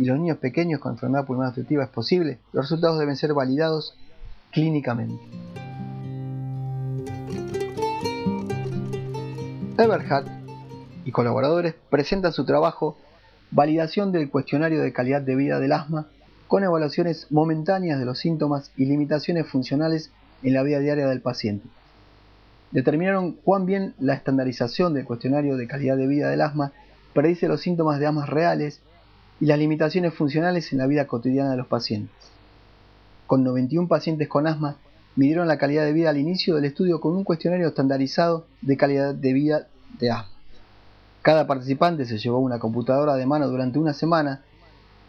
y 0.00 0.06
los 0.06 0.18
niños 0.18 0.38
pequeños 0.38 0.80
con 0.80 0.92
enfermedad 0.92 1.26
pulmonar 1.26 1.50
obstructiva 1.50 1.84
es 1.84 1.90
posible, 1.90 2.38
los 2.54 2.64
resultados 2.64 2.98
deben 2.98 3.16
ser 3.16 3.34
validados 3.34 3.96
clínicamente. 4.50 5.22
Eberhard 9.78 10.26
y 11.04 11.12
colaboradores 11.12 11.74
presentan 11.90 12.32
su 12.32 12.44
trabajo 12.44 12.96
Validación 13.52 14.10
del 14.12 14.30
cuestionario 14.30 14.80
de 14.80 14.92
calidad 14.92 15.22
de 15.22 15.34
vida 15.34 15.58
del 15.58 15.72
asma 15.72 16.06
con 16.46 16.64
evaluaciones 16.64 17.26
momentáneas 17.30 17.98
de 17.98 18.04
los 18.04 18.20
síntomas 18.20 18.70
y 18.76 18.86
limitaciones 18.86 19.48
funcionales 19.48 20.12
en 20.42 20.54
la 20.54 20.62
vida 20.62 20.78
diaria 20.78 21.08
del 21.08 21.20
paciente 21.20 21.68
determinaron 22.70 23.32
cuán 23.32 23.66
bien 23.66 23.94
la 23.98 24.14
estandarización 24.14 24.94
del 24.94 25.04
cuestionario 25.04 25.56
de 25.56 25.66
calidad 25.66 25.96
de 25.96 26.06
vida 26.06 26.30
del 26.30 26.40
asma 26.40 26.72
predice 27.12 27.48
los 27.48 27.60
síntomas 27.60 27.98
de 27.98 28.06
asma 28.06 28.26
reales 28.26 28.80
y 29.40 29.46
las 29.46 29.58
limitaciones 29.58 30.14
funcionales 30.14 30.72
en 30.72 30.78
la 30.78 30.86
vida 30.86 31.06
cotidiana 31.06 31.50
de 31.50 31.56
los 31.56 31.66
pacientes. 31.66 32.14
Con 33.26 33.42
91 33.42 33.88
pacientes 33.88 34.28
con 34.28 34.46
asma, 34.46 34.76
midieron 35.16 35.48
la 35.48 35.58
calidad 35.58 35.84
de 35.84 35.92
vida 35.92 36.10
al 36.10 36.18
inicio 36.18 36.54
del 36.54 36.66
estudio 36.66 37.00
con 37.00 37.16
un 37.16 37.24
cuestionario 37.24 37.68
estandarizado 37.68 38.46
de 38.60 38.76
calidad 38.76 39.14
de 39.14 39.32
vida 39.32 39.66
de 39.98 40.10
asma. 40.10 40.30
Cada 41.22 41.46
participante 41.46 42.04
se 42.06 42.18
llevó 42.18 42.38
una 42.38 42.58
computadora 42.58 43.14
de 43.14 43.26
mano 43.26 43.48
durante 43.48 43.78
una 43.78 43.92
semana 43.92 44.42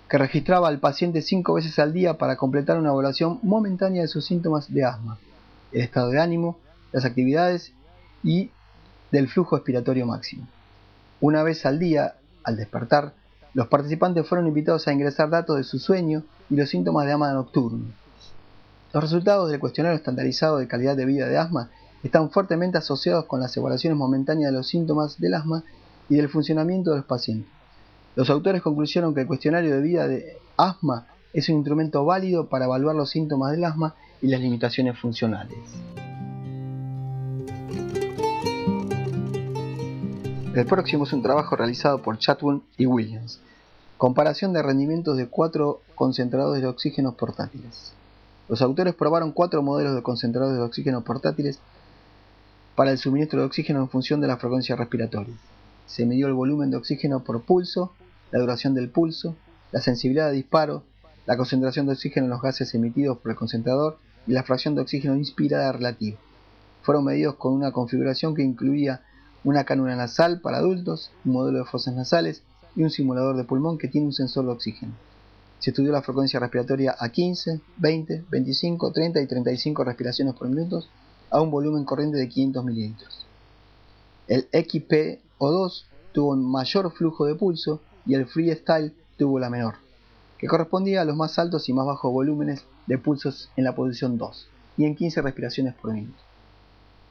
que 0.09 0.17
registraba 0.17 0.67
al 0.67 0.79
paciente 0.79 1.21
cinco 1.21 1.53
veces 1.53 1.79
al 1.79 1.93
día 1.93 2.17
para 2.17 2.35
completar 2.35 2.77
una 2.77 2.89
evaluación 2.89 3.39
momentánea 3.43 4.01
de 4.01 4.07
sus 4.09 4.25
síntomas 4.25 4.73
de 4.73 4.83
asma, 4.83 5.17
el 5.71 5.81
estado 5.81 6.09
de 6.09 6.19
ánimo, 6.19 6.57
las 6.91 7.05
actividades 7.05 7.73
y 8.23 8.51
del 9.11 9.29
flujo 9.29 9.55
expiratorio 9.55 10.05
máximo. 10.05 10.47
Una 11.21 11.43
vez 11.43 11.65
al 11.65 11.79
día, 11.79 12.15
al 12.43 12.57
despertar, 12.57 13.13
Los 13.53 13.67
participantes 13.67 14.27
fueron 14.27 14.47
invitados 14.47 14.87
a 14.87 14.93
ingresar 14.93 15.29
datos 15.29 15.57
de 15.57 15.63
su 15.63 15.77
sueño 15.77 16.23
y 16.49 16.55
los 16.55 16.69
síntomas 16.69 17.05
de 17.05 17.11
asma 17.11 17.33
nocturno. 17.33 17.85
Los 18.93 19.03
resultados 19.03 19.51
del 19.51 19.59
cuestionario 19.59 19.97
estandarizado 19.97 20.57
de 20.57 20.67
calidad 20.67 20.95
de 20.95 21.05
vida 21.05 21.27
de 21.27 21.37
asma 21.37 21.69
están 22.03 22.29
fuertemente 22.29 22.77
asociados 22.77 23.25
con 23.25 23.39
las 23.39 23.55
evaluaciones 23.55 23.97
momentáneas 23.97 24.51
de 24.51 24.57
los 24.57 24.67
síntomas 24.67 25.19
del 25.19 25.33
asma 25.33 25.63
y 26.09 26.15
del 26.15 26.29
funcionamiento 26.29 26.91
de 26.91 26.97
los 26.97 27.05
pacientes. 27.05 27.51
Los 28.15 28.29
autores 28.29 28.61
concluyeron 28.61 29.13
que 29.13 29.21
el 29.21 29.27
cuestionario 29.27 29.75
de 29.75 29.81
vida 29.81 30.07
de 30.07 30.37
asma 30.57 31.07
es 31.33 31.47
un 31.49 31.55
instrumento 31.55 32.03
válido 32.03 32.47
para 32.47 32.65
evaluar 32.65 32.95
los 32.95 33.09
síntomas 33.09 33.51
del 33.51 33.63
asma 33.63 33.95
y 34.21 34.27
las 34.27 34.41
limitaciones 34.41 34.99
funcionales. 34.99 35.57
El 40.53 40.65
próximo 40.65 41.05
es 41.05 41.13
un 41.13 41.21
trabajo 41.21 41.55
realizado 41.55 42.01
por 42.01 42.17
Chatwin 42.17 42.61
y 42.77 42.85
Williams. 42.85 43.39
Comparación 43.97 44.51
de 44.51 44.61
rendimientos 44.61 45.15
de 45.15 45.27
cuatro 45.27 45.79
concentradores 45.95 46.61
de 46.61 46.67
oxígeno 46.67 47.13
portátiles. 47.13 47.93
Los 48.49 48.61
autores 48.61 48.93
probaron 48.93 49.31
cuatro 49.31 49.61
modelos 49.61 49.95
de 49.95 50.03
concentradores 50.03 50.57
de 50.57 50.63
oxígeno 50.65 51.05
portátiles 51.05 51.59
para 52.75 52.91
el 52.91 52.97
suministro 52.97 53.39
de 53.39 53.45
oxígeno 53.45 53.79
en 53.79 53.87
función 53.87 54.19
de 54.19 54.27
la 54.27 54.35
frecuencia 54.35 54.75
respiratoria. 54.75 55.33
Se 55.85 56.05
midió 56.05 56.27
el 56.27 56.33
volumen 56.33 56.69
de 56.69 56.75
oxígeno 56.75 57.23
por 57.23 57.43
pulso, 57.43 57.93
la 58.31 58.39
duración 58.39 58.73
del 58.73 58.89
pulso, 58.89 59.37
la 59.71 59.79
sensibilidad 59.79 60.27
de 60.27 60.35
disparo, 60.35 60.83
la 61.27 61.37
concentración 61.37 61.85
de 61.85 61.93
oxígeno 61.93 62.25
en 62.25 62.31
los 62.31 62.41
gases 62.41 62.75
emitidos 62.75 63.19
por 63.19 63.31
el 63.31 63.37
concentrador 63.37 63.99
y 64.27 64.33
la 64.33 64.43
fracción 64.43 64.75
de 64.75 64.81
oxígeno 64.81 65.15
inspirada 65.15 65.71
relativa. 65.71 66.17
Fueron 66.81 67.05
medidos 67.05 67.35
con 67.35 67.53
una 67.53 67.71
configuración 67.71 68.35
que 68.35 68.43
incluía 68.43 69.01
una 69.43 69.63
cánula 69.63 69.95
nasal 69.95 70.39
para 70.41 70.57
adultos, 70.57 71.11
un 71.25 71.33
modelo 71.33 71.59
de 71.59 71.65
fosas 71.65 71.95
nasales 71.95 72.43
y 72.75 72.83
un 72.83 72.89
simulador 72.89 73.35
de 73.35 73.43
pulmón 73.43 73.77
que 73.77 73.87
tiene 73.87 74.07
un 74.07 74.13
sensor 74.13 74.45
de 74.45 74.51
oxígeno. 74.51 74.93
Se 75.59 75.71
estudió 75.71 75.91
la 75.91 76.01
frecuencia 76.01 76.39
respiratoria 76.39 76.95
a 76.97 77.09
15, 77.09 77.61
20, 77.77 78.25
25, 78.29 78.91
30 78.91 79.21
y 79.21 79.27
35 79.27 79.83
respiraciones 79.83 80.33
por 80.35 80.49
minuto 80.49 80.83
a 81.29 81.41
un 81.41 81.51
volumen 81.51 81.85
corriente 81.85 82.17
de 82.17 82.27
500 82.27 82.65
mililitros. 82.65 83.25
El 84.27 84.49
XPO2 84.51 85.83
tuvo 86.13 86.31
un 86.31 86.49
mayor 86.49 86.91
flujo 86.91 87.25
de 87.25 87.35
pulso 87.35 87.81
y 88.05 88.15
el 88.15 88.25
Freestyle 88.25 88.93
tuvo 89.17 89.39
la 89.39 89.49
menor, 89.49 89.75
que 90.37 90.47
correspondía 90.47 91.01
a 91.01 91.05
los 91.05 91.15
más 91.15 91.37
altos 91.37 91.69
y 91.69 91.73
más 91.73 91.85
bajos 91.85 92.11
volúmenes 92.11 92.65
de 92.87 92.97
pulsos 92.97 93.49
en 93.55 93.63
la 93.63 93.75
posición 93.75 94.17
2 94.17 94.47
y 94.77 94.85
en 94.85 94.95
15 94.95 95.21
respiraciones 95.21 95.75
por 95.75 95.93
minuto. 95.93 96.30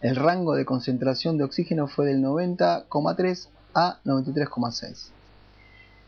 El 0.00 0.16
rango 0.16 0.54
de 0.54 0.64
concentración 0.64 1.36
de 1.36 1.44
oxígeno 1.44 1.86
fue 1.86 2.06
del 2.06 2.22
90,3 2.22 3.48
a 3.74 3.98
93,6. 4.06 5.10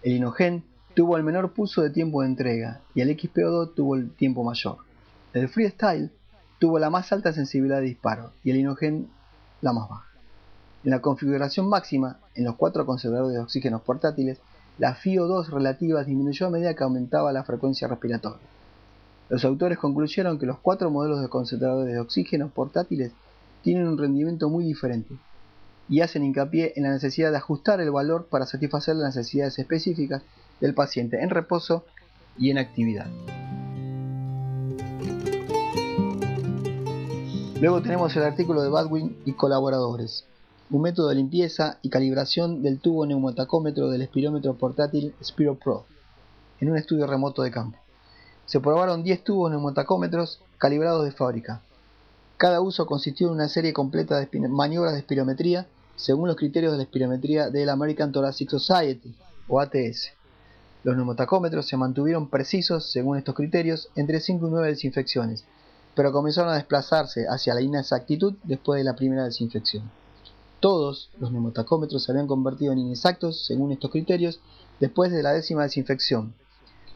El 0.03 0.13
Inogen 0.13 0.65
tuvo 0.95 1.19
el 1.19 1.23
menor 1.23 1.53
pulso 1.53 1.83
de 1.83 1.91
tiempo 1.91 2.23
de 2.23 2.29
entrega 2.29 2.81
y 2.95 3.03
el 3.03 3.11
XPO2 3.11 3.75
tuvo 3.75 3.97
el 3.97 4.11
tiempo 4.11 4.45
mayor. 4.45 4.79
El 5.35 5.47
Freestyle 5.51 6.11
tuvo 6.59 6.79
la 6.79 6.89
más 6.89 7.13
alta 7.13 7.35
sensibilidad 7.35 7.81
de 7.81 7.89
disparo 7.89 8.33
y 8.43 8.51
el 8.51 8.57
Inogen 8.57 9.09
la 9.61 9.75
más 9.75 9.91
baja. 9.91 10.07
En 10.85 10.91
la 10.91 11.03
configuración 11.03 11.69
máxima, 11.69 12.19
en 12.35 12.45
los 12.45 12.57
cuatro 12.57 12.87
concentradores 12.87 13.35
de 13.35 13.43
oxígeno 13.43 13.81
portátiles, 13.81 14.39
la 14.79 14.97
FiO2 14.97 15.49
relativa 15.49 16.03
disminuyó 16.03 16.47
a 16.47 16.51
medida 16.51 16.75
que 16.75 16.83
aumentaba 16.83 17.31
la 17.33 17.45
frecuencia 17.45 17.89
respiratoria. 17.89 18.41
Los 19.29 19.45
autores 19.45 19.77
concluyeron 19.77 20.39
que 20.39 20.47
los 20.47 20.59
cuatro 20.61 20.91
modelos 20.91 21.21
de 21.21 21.29
concentradores 21.29 21.93
de 21.93 22.01
oxígeno 22.01 22.49
portátiles 22.49 23.13
tienen 23.63 23.89
un 23.89 23.99
rendimiento 23.99 24.49
muy 24.49 24.65
diferente 24.65 25.17
y 25.89 26.01
hacen 26.01 26.25
hincapié 26.25 26.73
en 26.77 26.85
la 26.85 26.91
necesidad 26.91 27.31
de 27.31 27.37
ajustar 27.37 27.81
el 27.81 27.91
valor 27.91 28.27
para 28.27 28.47
satisfacer 28.47 28.97
las 28.97 29.17
necesidades 29.17 29.59
específicas 29.59 30.23
del 30.61 30.75
paciente 30.75 31.23
en 31.23 31.31
reposo 31.31 31.85
y 32.39 32.51
en 32.51 32.59
actividad. 32.59 33.07
Luego 37.61 37.81
tenemos 37.81 38.17
el 38.17 38.25
artículo 38.25 38.63
de 38.63 38.71
Badwin 38.71 39.17
y 39.25 39.35
colaboradores, 39.35 40.25
un 40.71 40.83
método 40.83 41.11
de 41.11 41.17
limpieza 41.17 41.79
y 41.83 41.91
calibración 41.91 42.63
del 42.63 42.81
tubo 42.81 43.07
neumatacómetro 43.07 43.89
del 43.89 44.03
espirómetro 44.03 44.55
portátil 44.55 45.15
Spiro 45.23 45.55
Pro, 45.57 45.85
en 46.61 46.71
un 46.71 46.77
estudio 46.77 47.07
remoto 47.07 47.43
de 47.43 47.51
campo. 47.51 47.79
Se 48.47 48.59
probaron 48.59 49.05
10 49.05 49.23
tubos 49.23 49.51
neumatacómetros 49.51 50.41
calibrados 50.59 51.05
de 51.05 51.13
fábrica, 51.13 51.63
cada 52.43 52.61
uso 52.61 52.87
consistió 52.87 53.29
en 53.29 53.35
una 53.35 53.49
serie 53.49 53.73
completa 53.73 54.19
de 54.19 54.49
maniobras 54.49 54.95
de 54.95 54.99
espirometría 54.99 55.69
según 55.95 56.27
los 56.27 56.37
criterios 56.37 56.73
de 56.73 56.79
la 56.79 56.83
espirometría 56.83 57.51
del 57.51 57.69
American 57.69 58.11
Thoracic 58.11 58.51
Society, 58.51 59.15
o 59.47 59.61
ATS. 59.61 60.11
Los 60.83 60.97
neumotacómetros 60.97 61.69
se 61.69 61.77
mantuvieron 61.77 62.29
precisos 62.29 62.91
según 62.91 63.17
estos 63.17 63.37
criterios 63.37 63.91
entre 63.95 64.19
5 64.19 64.45
y 64.45 64.51
9 64.51 64.69
desinfecciones, 64.71 65.45
pero 65.95 66.11
comenzaron 66.11 66.51
a 66.51 66.57
desplazarse 66.57 67.27
hacia 67.29 67.55
la 67.55 67.63
inexactitud 67.63 68.35
después 68.43 68.79
de 68.79 68.85
la 68.91 68.97
primera 68.97 69.23
desinfección. 69.23 69.89
Todos 70.59 71.11
los 71.21 71.31
neumotacómetros 71.31 72.03
se 72.03 72.11
habían 72.11 72.27
convertido 72.27 72.73
en 72.73 72.81
inexactos 72.81 73.47
según 73.47 73.71
estos 73.71 73.93
criterios 73.93 74.41
después 74.81 75.13
de 75.13 75.23
la 75.23 75.33
décima 75.33 75.63
desinfección. 75.63 76.35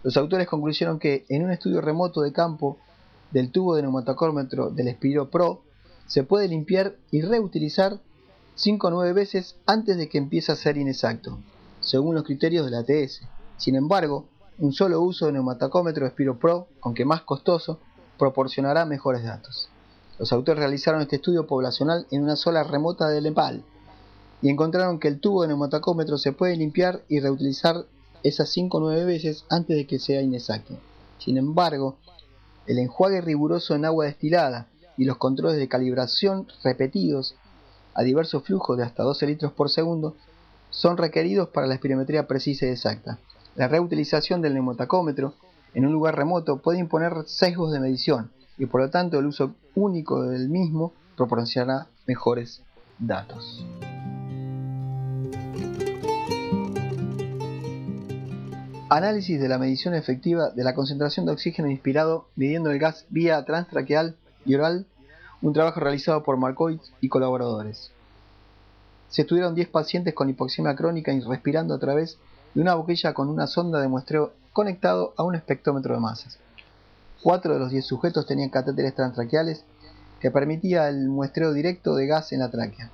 Los 0.03 0.17
autores 0.17 0.49
concluyeron 0.49 0.99
que 0.99 1.25
en 1.29 1.45
un 1.45 1.53
estudio 1.53 1.81
remoto 1.81 2.23
de 2.23 2.33
campo 2.33 2.79
del 3.31 3.51
tubo 3.51 3.75
de 3.77 3.83
neumatacómetro 3.83 4.71
del 4.71 4.93
Spiro 4.95 5.31
Pro 5.31 5.63
se 6.07 6.23
puede 6.23 6.49
limpiar 6.49 6.97
y 7.11 7.23
reutilizar 7.23 8.01
5 8.55 8.87
o 8.87 8.91
9 8.91 9.13
veces 9.13 9.57
antes 9.67 9.97
de 9.97 10.09
que 10.09 10.19
empiece 10.19 10.53
a 10.53 10.57
ser 10.57 10.77
inexacto, 10.77 11.39
según 11.81 12.15
los 12.15 12.25
criterios 12.25 12.65
de 12.65 12.71
la 12.71 12.79
ATS. 12.79 13.23
Sin 13.57 13.77
embargo, 13.77 14.27
un 14.59 14.73
solo 14.73 15.01
uso 15.01 15.27
de 15.27 15.33
neumatacómetro 15.33 16.09
Spiro 16.09 16.39
Pro, 16.39 16.69
aunque 16.81 17.05
más 17.05 17.23
costoso, 17.23 17.79
proporcionará 18.19 18.87
mejores 18.87 19.25
datos. 19.25 19.69
Los 20.19 20.33
autores 20.33 20.61
realizaron 20.61 21.03
este 21.03 21.17
estudio 21.17 21.47
poblacional 21.47 22.07
en 22.11 22.23
una 22.23 22.37
sola 22.37 22.65
remota 22.65 23.09
de 23.09 23.21
Nepal 23.21 23.63
y 24.41 24.49
encontraron 24.49 24.99
que 24.99 25.09
el 25.09 25.21
tubo 25.21 25.43
de 25.43 25.49
neumatacómetro 25.49 26.17
se 26.17 26.33
puede 26.33 26.57
limpiar 26.57 27.03
y 27.09 27.21
reutilizar 27.21 27.85
esas 28.23 28.49
5 28.51 28.79
o 28.79 28.81
9 28.81 29.05
veces 29.05 29.45
antes 29.51 29.77
de 29.77 29.87
que 29.87 29.99
sea 29.99 30.23
inexacto. 30.23 30.79
Sin 31.19 31.37
embargo, 31.37 31.97
el 32.67 32.79
enjuague 32.79 33.21
riguroso 33.21 33.75
en 33.75 33.85
agua 33.85 34.07
destilada 34.07 34.67
y 34.97 35.05
los 35.05 35.19
controles 35.19 35.59
de 35.59 35.69
calibración 35.69 36.47
repetidos 36.65 37.37
a 37.95 38.03
diversos 38.03 38.43
flujos 38.45 38.77
de 38.77 38.85
hasta 38.85 39.03
12 39.03 39.27
litros 39.27 39.53
por 39.53 39.71
segundo 39.71 40.17
son 40.71 40.97
requeridos 40.97 41.49
para 41.49 41.67
la 41.67 41.75
espirometría 41.75 42.27
precisa 42.27 42.67
y 42.67 42.71
exacta. 42.71 43.19
La 43.55 43.69
reutilización 43.69 44.43
del 44.43 44.55
neumotacómetro 44.55 45.35
en 45.75 45.87
un 45.87 45.93
lugar 45.93 46.17
remoto 46.17 46.59
puede 46.59 46.79
imponer 46.79 47.25
sesgos 47.27 47.73
de 47.73 47.81
medición 47.81 48.31
y 48.59 48.67
por 48.67 48.81
lo 48.81 48.91
tanto 48.91 49.19
el 49.19 49.27
uso 49.27 49.55
único 49.75 50.23
del 50.23 50.49
mismo 50.49 50.93
proporcionará 51.17 51.87
mejores 52.07 52.63
datos. 52.99 53.65
Análisis 58.89 59.41
de 59.41 59.49
la 59.49 59.59
medición 59.59 59.95
efectiva 59.95 60.51
de 60.51 60.63
la 60.63 60.73
concentración 60.73 61.27
de 61.27 61.33
oxígeno 61.33 61.69
inspirado 61.69 62.29
midiendo 62.37 62.71
el 62.71 62.79
gas 62.79 63.05
vía 63.09 63.45
transtraqueal 63.45 64.15
y 64.45 64.55
oral, 64.55 64.87
un 65.43 65.53
trabajo 65.53 65.81
realizado 65.81 66.23
por 66.23 66.37
Markovic 66.37 66.81
y 67.01 67.09
colaboradores. 67.09 67.91
Se 69.09 69.23
estudiaron 69.23 69.57
10 69.57 69.71
pacientes 69.71 70.15
con 70.15 70.31
hipoxemia 70.31 70.77
crónica 70.77 71.13
y 71.13 71.21
respirando 71.21 71.75
a 71.75 71.81
través 71.81 72.17
de 72.55 72.61
una 72.61 72.77
boquilla 72.77 73.13
con 73.13 73.29
una 73.29 73.49
sonda 73.49 73.81
de 73.81 73.89
muestreo 73.89 74.35
conectado 74.53 75.15
a 75.17 75.25
un 75.25 75.35
espectrómetro 75.35 75.93
de 75.93 76.01
masas. 76.01 76.39
Cuatro 77.25 77.55
de 77.55 77.59
los 77.59 77.73
10 77.73 77.85
sujetos 77.85 78.25
tenían 78.25 78.51
catéteres 78.51 78.95
transtraqueales 78.95 79.65
que 80.21 80.31
permitía 80.31 80.89
el 80.89 81.09
muestreo 81.09 81.53
directo 81.53 81.97
de 81.97 82.07
gas 82.07 82.31
en 82.31 82.39
la 82.39 82.53
tráquea. 82.53 82.89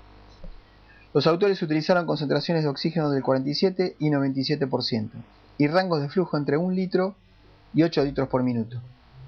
Los 1.12 1.26
autores 1.26 1.60
utilizaron 1.60 2.06
concentraciones 2.06 2.62
de 2.62 2.70
oxígeno 2.70 3.10
del 3.10 3.22
47 3.22 3.96
y 3.98 4.08
97% 4.08 5.10
y 5.58 5.66
rangos 5.68 6.00
de 6.02 6.08
flujo 6.08 6.36
entre 6.36 6.56
1 6.56 6.74
litro 6.74 7.14
y 7.74 7.82
8 7.82 8.04
litros 8.04 8.28
por 8.28 8.42
minuto. 8.42 8.80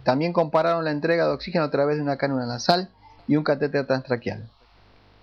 También 0.04 0.33
compararon 0.33 0.85
la 0.85 0.90
entrega 0.90 1.26
de 1.26 1.33
oxígeno 1.33 1.64
a 1.64 1.71
través 1.71 1.97
de 1.97 2.02
una 2.02 2.16
cánula 2.16 2.47
nasal 2.47 2.90
y 3.26 3.37
un 3.37 3.45
catéter 3.45 3.87
transtraqueal. 3.87 4.49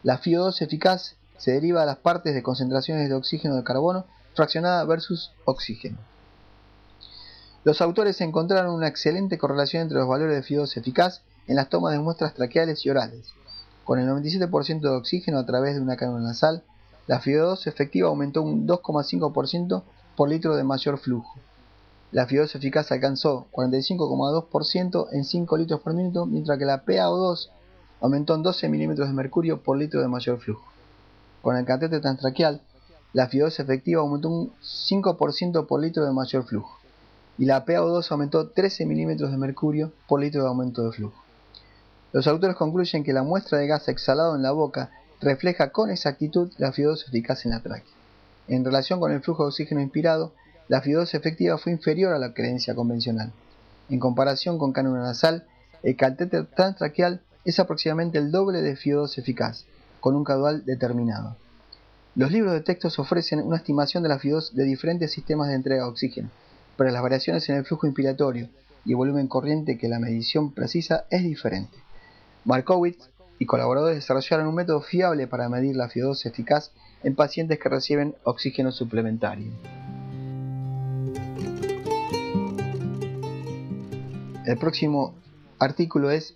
La 0.03 0.19
FIO2 0.19 0.61
eficaz 0.61 1.15
se 1.37 1.51
deriva 1.51 1.81
de 1.81 1.87
las 1.87 1.97
partes 1.97 2.33
de 2.33 2.43
concentraciones 2.43 3.07
de 3.07 3.15
oxígeno 3.15 3.55
de 3.55 3.63
carbono 3.63 4.05
fraccionada 4.33 4.83
versus 4.85 5.31
oxígeno. 5.45 5.97
Los 7.63 7.81
autores 7.81 8.19
encontraron 8.21 8.73
una 8.73 8.87
excelente 8.87 9.37
correlación 9.37 9.83
entre 9.83 9.99
los 9.99 10.07
valores 10.07 10.35
de 10.35 10.43
FIO2 10.43 10.77
eficaz 10.77 11.21
en 11.47 11.55
las 11.55 11.69
tomas 11.69 11.93
de 11.93 11.99
muestras 11.99 12.33
traqueales 12.33 12.83
y 12.85 12.89
orales. 12.89 13.33
Con 13.83 13.99
el 13.99 14.09
97% 14.09 14.81
de 14.81 14.89
oxígeno 14.89 15.37
a 15.37 15.45
través 15.45 15.75
de 15.75 15.81
una 15.81 15.97
cánula 15.97 16.23
nasal, 16.23 16.63
la 17.05 17.21
FIO2 17.21 17.67
efectiva 17.67 18.07
aumentó 18.07 18.41
un 18.41 18.67
2,5% 18.67 19.83
por 20.21 20.29
litro 20.29 20.55
de 20.55 20.63
mayor 20.63 20.99
flujo. 20.99 21.39
La 22.11 22.27
FIO2 22.27 22.55
eficaz 22.55 22.91
alcanzó 22.91 23.47
45,2% 23.53 25.07
en 25.13 25.25
5 25.25 25.57
litros 25.57 25.81
por 25.81 25.95
minuto, 25.95 26.27
mientras 26.27 26.59
que 26.59 26.65
la 26.65 26.85
PaO2 26.85 27.49
aumentó 28.01 28.35
en 28.35 28.43
12 28.43 28.69
milímetros 28.69 29.07
de 29.07 29.15
mercurio 29.15 29.63
por 29.63 29.77
litro 29.77 29.99
de 29.99 30.07
mayor 30.07 30.39
flujo. 30.39 30.63
Con 31.41 31.57
el 31.57 31.65
catéter 31.65 32.01
transtraqueal, 32.01 32.61
la 33.13 33.31
FIO2 33.31 33.61
efectiva 33.61 34.01
aumentó 34.01 34.29
un 34.29 34.51
5% 34.61 35.65
por 35.65 35.81
litro 35.81 36.05
de 36.05 36.11
mayor 36.11 36.43
flujo 36.43 36.77
y 37.39 37.45
la 37.45 37.65
PaO2 37.65 38.11
aumentó 38.11 38.47
13 38.47 38.85
milímetros 38.85 39.31
de 39.31 39.37
mercurio 39.37 39.91
por 40.07 40.21
litro 40.21 40.43
de 40.43 40.49
aumento 40.49 40.83
de 40.83 40.91
flujo. 40.91 41.19
Los 42.13 42.27
autores 42.27 42.55
concluyen 42.57 43.03
que 43.03 43.11
la 43.11 43.23
muestra 43.23 43.57
de 43.57 43.65
gas 43.65 43.87
exhalado 43.87 44.35
en 44.35 44.43
la 44.43 44.51
boca 44.51 44.91
refleja 45.19 45.71
con 45.71 45.89
exactitud 45.89 46.51
la 46.59 46.71
FIO2 46.71 47.07
eficaz 47.07 47.43
en 47.45 47.53
la 47.53 47.61
tráquea. 47.61 48.00
En 48.47 48.65
relación 48.65 48.99
con 48.99 49.11
el 49.11 49.21
flujo 49.21 49.43
de 49.43 49.49
oxígeno 49.49 49.81
inspirado, 49.81 50.33
la 50.67 50.81
FIO2 50.81 51.15
efectiva 51.15 51.57
fue 51.57 51.71
inferior 51.71 52.13
a 52.13 52.19
la 52.19 52.33
creencia 52.33 52.75
convencional. 52.75 53.31
En 53.89 53.99
comparación 53.99 54.57
con 54.57 54.71
cánula 54.71 55.01
nasal, 55.01 55.45
el 55.83 55.95
catéter 55.95 56.45
transtraqueal 56.45 57.21
es 57.43 57.59
aproximadamente 57.59 58.17
el 58.17 58.31
doble 58.31 58.61
de 58.61 58.75
FIO2 58.75 59.17
eficaz, 59.17 59.65
con 59.99 60.15
un 60.15 60.23
caudal 60.23 60.63
determinado. 60.65 61.35
Los 62.15 62.31
libros 62.31 62.53
de 62.53 62.61
textos 62.61 62.99
ofrecen 62.99 63.41
una 63.41 63.57
estimación 63.57 64.03
de 64.03 64.09
la 64.09 64.19
FIO2 64.19 64.51
de 64.51 64.63
diferentes 64.65 65.11
sistemas 65.11 65.47
de 65.47 65.55
entrega 65.55 65.83
de 65.83 65.89
oxígeno, 65.89 66.29
pero 66.77 66.89
las 66.91 67.01
variaciones 67.01 67.47
en 67.49 67.55
el 67.55 67.65
flujo 67.65 67.87
inspiratorio 67.87 68.49
y 68.85 68.93
volumen 68.93 69.27
corriente 69.27 69.77
que 69.77 69.87
la 69.87 69.99
medición 69.99 70.51
precisa 70.51 71.05
es 71.09 71.23
diferente. 71.23 71.77
Markowitz 72.43 73.09
y 73.39 73.45
colaboradores 73.45 73.95
desarrollaron 73.95 74.47
un 74.47 74.55
método 74.55 74.81
fiable 74.81 75.27
para 75.27 75.49
medir 75.49 75.75
la 75.75 75.89
FIO2 75.89 76.25
eficaz 76.25 76.71
en 77.03 77.15
pacientes 77.15 77.59
que 77.59 77.69
reciben 77.69 78.15
oxígeno 78.23 78.71
suplementario. 78.71 79.51
El 84.45 84.57
próximo 84.57 85.13
artículo 85.59 86.11
es 86.11 86.35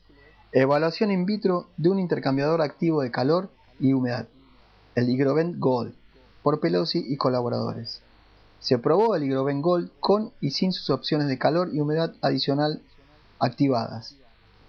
Evaluación 0.51 1.11
in 1.11 1.25
vitro 1.25 1.67
de 1.75 1.89
un 1.89 1.99
intercambiador 1.99 2.61
activo 2.61 3.01
de 3.01 3.11
calor 3.11 3.49
y 3.79 3.93
humedad, 3.93 4.27
el 4.95 5.09
Higrovent 5.09 5.59
Gold, 5.59 5.93
por 6.41 6.59
Pelosi 6.59 7.03
y 7.07 7.17
colaboradores. 7.17 8.01
Se 8.59 8.77
probó 8.77 9.15
el 9.15 9.23
Higrovent 9.23 9.61
Gold 9.61 9.91
con 9.99 10.31
y 10.39 10.51
sin 10.51 10.71
sus 10.71 10.89
opciones 10.91 11.27
de 11.27 11.37
calor 11.37 11.71
y 11.73 11.79
humedad 11.79 12.13
adicional 12.21 12.81
activadas, 13.39 14.15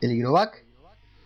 el 0.01 0.13
Higrovac 0.13 0.65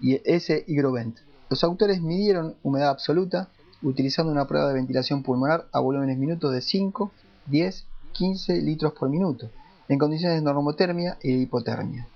y 0.00 0.20
ese 0.24 0.64
Higrovent. 0.66 1.18
Los 1.48 1.64
autores 1.64 2.02
midieron 2.02 2.54
humedad 2.62 2.90
absoluta 2.90 3.48
utilizando 3.82 4.32
una 4.32 4.46
prueba 4.46 4.68
de 4.68 4.74
ventilación 4.74 5.22
pulmonar 5.22 5.66
a 5.72 5.80
volúmenes 5.80 6.18
minutos 6.18 6.52
de 6.52 6.60
5, 6.60 7.10
10, 7.46 7.86
15 8.12 8.62
litros 8.62 8.92
por 8.92 9.08
minuto, 9.08 9.50
en 9.88 9.98
condiciones 9.98 10.38
de 10.38 10.44
normotermia 10.44 11.18
y 11.22 11.32
hipotermia. 11.34 12.06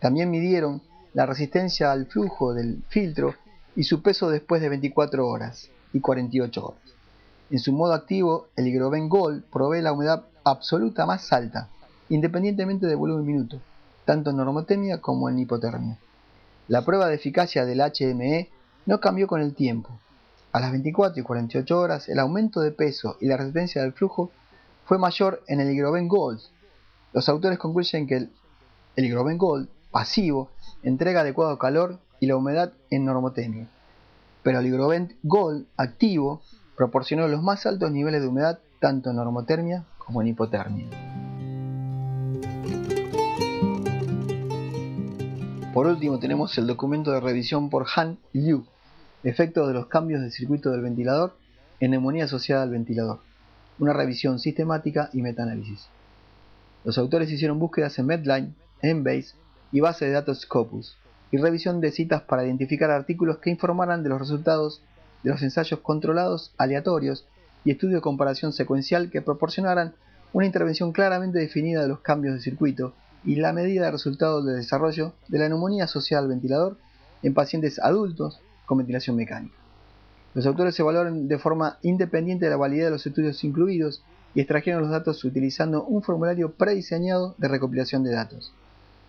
También 0.00 0.30
midieron 0.30 0.82
la 1.14 1.26
resistencia 1.26 1.92
al 1.92 2.06
flujo 2.06 2.52
del 2.54 2.82
filtro 2.88 3.34
y 3.74 3.84
su 3.84 4.02
peso 4.02 4.28
después 4.28 4.60
de 4.60 4.68
24 4.68 5.26
horas 5.26 5.70
y 5.92 6.00
48 6.00 6.66
horas. 6.66 6.80
En 7.50 7.58
su 7.58 7.72
modo 7.72 7.94
activo, 7.94 8.48
el 8.56 8.66
Higroven 8.66 9.08
Gold 9.08 9.44
provee 9.44 9.80
la 9.80 9.92
humedad 9.92 10.24
absoluta 10.44 11.06
más 11.06 11.32
alta, 11.32 11.68
independientemente 12.08 12.86
de 12.86 12.94
volumen 12.94 13.26
minuto, 13.26 13.60
tanto 14.04 14.30
en 14.30 14.36
normotemia 14.36 15.00
como 15.00 15.28
en 15.28 15.38
hipotermia. 15.38 15.98
La 16.68 16.84
prueba 16.84 17.08
de 17.08 17.14
eficacia 17.14 17.64
del 17.64 17.80
HME 17.80 18.50
no 18.86 19.00
cambió 19.00 19.26
con 19.26 19.40
el 19.40 19.54
tiempo. 19.54 19.98
A 20.56 20.60
las 20.60 20.70
24 20.70 21.20
y 21.20 21.22
48 21.22 21.78
horas, 21.78 22.08
el 22.08 22.18
aumento 22.18 22.62
de 22.62 22.70
peso 22.70 23.18
y 23.20 23.26
la 23.26 23.36
resistencia 23.36 23.82
del 23.82 23.92
flujo 23.92 24.30
fue 24.86 24.96
mayor 24.96 25.42
en 25.48 25.60
el 25.60 25.70
Higroven 25.70 26.08
Gold. 26.08 26.40
Los 27.12 27.28
autores 27.28 27.58
concluyen 27.58 28.06
que 28.06 28.16
el, 28.16 28.30
el 28.96 29.36
Gold 29.36 29.68
pasivo 29.90 30.48
entrega 30.82 31.20
adecuado 31.20 31.58
calor 31.58 31.98
y 32.20 32.26
la 32.26 32.36
humedad 32.36 32.72
en 32.88 33.04
normotemia, 33.04 33.68
pero 34.42 34.60
el 34.60 34.66
Higrovent 34.66 35.12
Gold 35.24 35.66
activo 35.76 36.40
proporcionó 36.74 37.28
los 37.28 37.42
más 37.42 37.66
altos 37.66 37.92
niveles 37.92 38.22
de 38.22 38.28
humedad 38.28 38.58
tanto 38.80 39.10
en 39.10 39.16
normotermia 39.16 39.84
como 39.98 40.22
en 40.22 40.28
hipotermia. 40.28 40.86
Por 45.74 45.86
último 45.86 46.18
tenemos 46.18 46.56
el 46.56 46.66
documento 46.66 47.10
de 47.10 47.20
revisión 47.20 47.68
por 47.68 47.84
Han 47.94 48.16
Liu, 48.32 48.64
efectos 49.28 49.66
de 49.66 49.74
los 49.74 49.88
cambios 49.88 50.22
de 50.22 50.30
circuito 50.30 50.70
del 50.70 50.82
ventilador 50.82 51.36
en 51.80 51.90
neumonía 51.90 52.24
asociada 52.24 52.62
al 52.62 52.70
ventilador, 52.70 53.18
una 53.80 53.92
revisión 53.92 54.38
sistemática 54.38 55.10
y 55.12 55.20
metaanálisis. 55.20 55.88
Los 56.84 56.96
autores 56.96 57.30
hicieron 57.32 57.58
búsquedas 57.58 57.98
en 57.98 58.06
Medline, 58.06 58.54
Embase 58.82 59.34
y 59.72 59.80
base 59.80 60.04
de 60.04 60.12
datos 60.12 60.42
Scopus, 60.42 60.96
y 61.32 61.38
revisión 61.38 61.80
de 61.80 61.90
citas 61.90 62.22
para 62.22 62.44
identificar 62.44 62.92
artículos 62.92 63.38
que 63.38 63.50
informaran 63.50 64.04
de 64.04 64.10
los 64.10 64.20
resultados 64.20 64.80
de 65.24 65.30
los 65.30 65.42
ensayos 65.42 65.80
controlados 65.80 66.54
aleatorios 66.56 67.26
y 67.64 67.72
estudio 67.72 67.96
de 67.96 68.02
comparación 68.02 68.52
secuencial 68.52 69.10
que 69.10 69.22
proporcionaran 69.22 69.94
una 70.34 70.46
intervención 70.46 70.92
claramente 70.92 71.40
definida 71.40 71.82
de 71.82 71.88
los 71.88 71.98
cambios 71.98 72.34
de 72.34 72.42
circuito 72.42 72.94
y 73.24 73.34
la 73.34 73.52
medida 73.52 73.86
de 73.86 73.90
resultados 73.90 74.46
de 74.46 74.54
desarrollo 74.54 75.14
de 75.26 75.40
la 75.40 75.48
neumonía 75.48 75.84
asociada 75.84 76.22
al 76.22 76.28
ventilador 76.28 76.78
en 77.24 77.34
pacientes 77.34 77.80
adultos 77.80 78.40
con 78.66 78.78
ventilación 78.78 79.16
mecánica. 79.16 79.54
Los 80.34 80.44
autores 80.46 80.78
evaluaron 80.78 81.28
de 81.28 81.38
forma 81.38 81.78
independiente 81.82 82.50
la 82.50 82.58
validez 82.58 82.84
de 82.84 82.90
los 82.90 83.06
estudios 83.06 83.42
incluidos 83.42 84.04
y 84.34 84.40
extrajeron 84.40 84.82
los 84.82 84.90
datos 84.90 85.24
utilizando 85.24 85.84
un 85.84 86.02
formulario 86.02 86.52
prediseñado 86.52 87.34
de 87.38 87.48
recopilación 87.48 88.04
de 88.04 88.12
datos. 88.12 88.52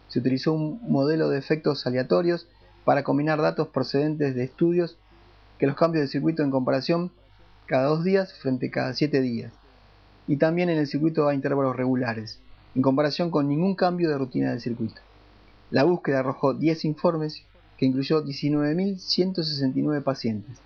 Se 0.07 0.19
utilizó 0.19 0.53
un 0.53 0.79
modelo 0.89 1.27
de 1.27 1.37
efectos 1.37 1.85
aleatorios 1.85 2.47
para 2.85 3.03
combinar 3.03 3.41
datos 3.41 3.67
procedentes 3.67 4.35
de 4.35 4.45
estudios 4.45 4.97
que 5.59 5.67
los 5.67 5.75
cambios 5.75 6.03
de 6.03 6.07
circuito 6.07 6.43
en 6.43 6.51
comparación 6.51 7.11
cada 7.65 7.87
dos 7.87 8.05
días 8.05 8.31
frente 8.33 8.67
a 8.67 8.71
cada 8.71 8.93
siete 8.93 9.19
días, 9.19 9.51
y 10.27 10.37
también 10.37 10.69
en 10.69 10.77
el 10.77 10.87
circuito 10.87 11.27
a 11.27 11.33
intervalos 11.33 11.75
regulares, 11.75 12.39
en 12.75 12.81
comparación 12.81 13.29
con 13.29 13.49
ningún 13.49 13.75
cambio 13.75 14.09
de 14.09 14.17
rutina 14.17 14.51
del 14.51 14.61
circuito. 14.61 15.01
La 15.71 15.83
búsqueda 15.83 16.19
arrojó 16.19 16.53
10 16.53 16.85
informes 16.85 17.43
que 17.77 17.85
incluyó 17.85 18.23
19.169 18.23 20.03
pacientes. 20.03 20.57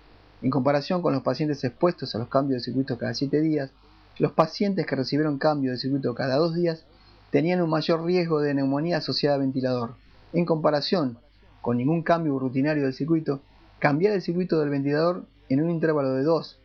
En 0.42 0.50
comparación 0.50 1.02
con 1.02 1.12
los 1.12 1.22
pacientes 1.22 1.62
expuestos 1.62 2.14
a 2.14 2.18
los 2.18 2.28
cambios 2.28 2.60
de 2.60 2.64
circuito 2.64 2.98
cada 2.98 3.14
7 3.14 3.40
días, 3.40 3.70
los 4.18 4.32
pacientes 4.32 4.86
que 4.86 4.96
recibieron 4.96 5.38
cambio 5.38 5.70
de 5.70 5.78
circuito 5.78 6.14
cada 6.14 6.36
dos 6.36 6.54
días 6.54 6.84
tenían 7.30 7.62
un 7.62 7.70
mayor 7.70 8.04
riesgo 8.04 8.40
de 8.40 8.54
neumonía 8.54 8.98
asociada 8.98 9.36
a 9.36 9.40
ventilador. 9.40 9.94
En 10.32 10.44
comparación 10.44 11.18
con 11.60 11.76
ningún 11.76 12.02
cambio 12.02 12.38
rutinario 12.38 12.84
del 12.84 12.92
circuito, 12.92 13.40
cambiar 13.78 14.14
el 14.14 14.22
circuito 14.22 14.58
del 14.58 14.70
ventilador 14.70 15.24
en 15.48 15.62
un 15.62 15.70
intervalo 15.70 16.14
de 16.14 16.24
2 16.24 16.58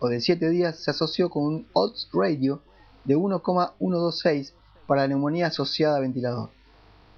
o 0.00 0.08
de 0.08 0.20
7 0.20 0.50
días 0.50 0.76
se 0.76 0.90
asoció 0.90 1.30
con 1.30 1.44
un 1.44 1.66
odds 1.72 2.08
radio 2.12 2.60
de 3.04 3.16
1,126 3.16 4.54
para 4.86 5.02
la 5.02 5.08
neumonía 5.08 5.46
asociada 5.46 5.96
a 5.96 6.00
ventilador. 6.00 6.50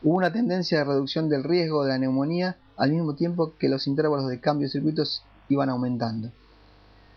Hubo 0.06 0.18
una 0.18 0.32
tendencia 0.32 0.78
de 0.78 0.84
reducción 0.84 1.28
del 1.28 1.42
riesgo 1.42 1.82
de 1.82 1.88
la 1.88 1.98
neumonía 1.98 2.56
al 2.76 2.92
mismo 2.92 3.16
tiempo 3.16 3.54
que 3.58 3.68
los 3.68 3.88
intervalos 3.88 4.28
de 4.28 4.38
cambio 4.38 4.68
de 4.68 4.70
circuitos 4.70 5.24
iban 5.48 5.68
aumentando. 5.68 6.30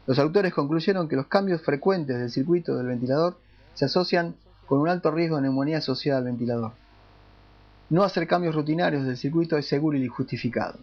Los 0.08 0.18
autores 0.18 0.56
concluyeron 0.56 1.08
que 1.08 1.16
los 1.16 1.28
cambios 1.28 1.62
frecuentes 1.62 2.18
del 2.18 2.32
circuito 2.32 2.76
del 2.76 2.88
ventilador 2.88 3.38
se 3.76 3.86
asocian 3.86 4.34
con 4.66 4.80
un 4.80 4.90
alto 4.90 5.12
riesgo 5.12 5.36
de 5.36 5.44
neumonía 5.44 5.78
asociada 5.78 6.18
al 6.18 6.26
ventilador. 6.26 6.72
No 7.92 8.02
hacer 8.02 8.28
cambios 8.28 8.56
rutinarios 8.56 9.06
del 9.06 9.18
circuito 9.18 9.56
es 9.56 9.68
seguro 9.68 9.96
y 9.96 10.08
justificado. 10.08 10.80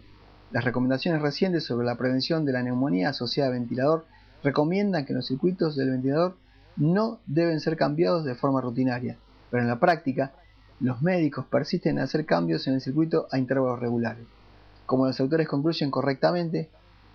Las 0.53 0.63
recomendaciones 0.63 1.21
recientes 1.23 1.65
sobre 1.65 1.87
la 1.87 1.97
prevención 1.97 2.45
de 2.45 2.53
la 2.53 2.63
neumonía 2.63 3.09
asociada 3.09 3.49
al 3.49 3.59
ventilador 3.59 4.07
recomiendan 4.45 5.07
que 5.07 5.13
los 5.13 5.27
circuitos 5.27 5.75
del 5.75 5.91
ventilador 5.91 6.37
no 6.77 7.19
deben 7.27 7.59
ser 7.59 7.77
cambiados 7.77 8.25
de 8.25 8.37
forma 8.37 8.61
rutinaria, 8.61 9.17
pero 9.51 9.65
en 9.65 9.69
la 9.69 9.81
práctica 9.81 10.31
los 10.81 11.01
médicos 11.01 11.47
persisten 11.47 11.97
en 11.97 12.05
hacer 12.05 12.27
cambios 12.27 12.67
en 12.67 12.75
el 12.75 12.81
circuito 12.81 13.29
a 13.31 13.39
intervalos 13.39 13.81
regulares. 13.81 14.25
Como 14.85 15.07
los 15.07 15.19
autores 15.21 15.49
concluyen 15.49 15.91
correctamente, 15.91 16.69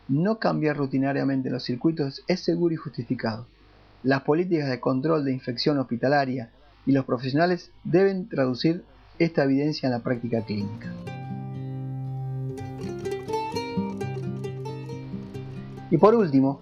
no 0.07 0.39
cambiar 0.39 0.77
rutinariamente 0.77 1.49
los 1.49 1.63
circuitos 1.63 2.23
es 2.27 2.39
seguro 2.41 2.73
y 2.73 2.77
justificado. 2.77 3.45
Las 4.03 4.23
políticas 4.23 4.69
de 4.69 4.79
control 4.79 5.23
de 5.23 5.31
infección 5.31 5.77
hospitalaria 5.77 6.49
y 6.85 6.91
los 6.91 7.05
profesionales 7.05 7.71
deben 7.83 8.27
traducir 8.27 8.83
esta 9.19 9.43
evidencia 9.43 9.87
en 9.87 9.93
la 9.93 9.99
práctica 9.99 10.41
clínica. 10.41 10.91
Y 15.91 15.97
por 15.97 16.15
último, 16.15 16.61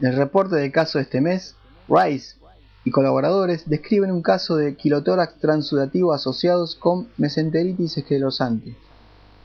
en 0.00 0.08
el 0.08 0.16
reporte 0.16 0.56
del 0.56 0.72
caso 0.72 0.98
de 0.98 1.04
este 1.04 1.20
mes, 1.20 1.54
Rice 1.88 2.39
y 2.84 2.90
colaboradores 2.90 3.68
describen 3.68 4.10
un 4.10 4.22
caso 4.22 4.56
de 4.56 4.74
quilotórax 4.74 5.38
transudativo 5.38 6.12
asociados 6.12 6.74
con 6.74 7.06
mesenteritis 7.18 7.98
esclerosante. 7.98 8.74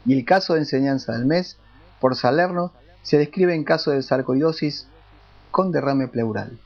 Y 0.06 0.18
el 0.18 0.26
caso 0.26 0.54
de 0.54 0.62
enseñanza 0.62 1.14
del 1.14 1.26
mes, 1.26 1.58
por 2.00 2.16
Salerno, 2.16 2.72
se 3.02 3.18
describe 3.18 3.54
en 3.54 3.64
caso 3.64 3.92
de 3.92 4.04
sarcoidosis 4.04 4.88
con 5.52 5.72
derrame 5.72 6.08
pleural. 6.08 6.58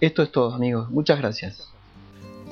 Esto 0.00 0.22
es 0.22 0.32
todo 0.32 0.54
amigos, 0.54 0.90
muchas 0.90 1.18
gracias. 1.18 1.66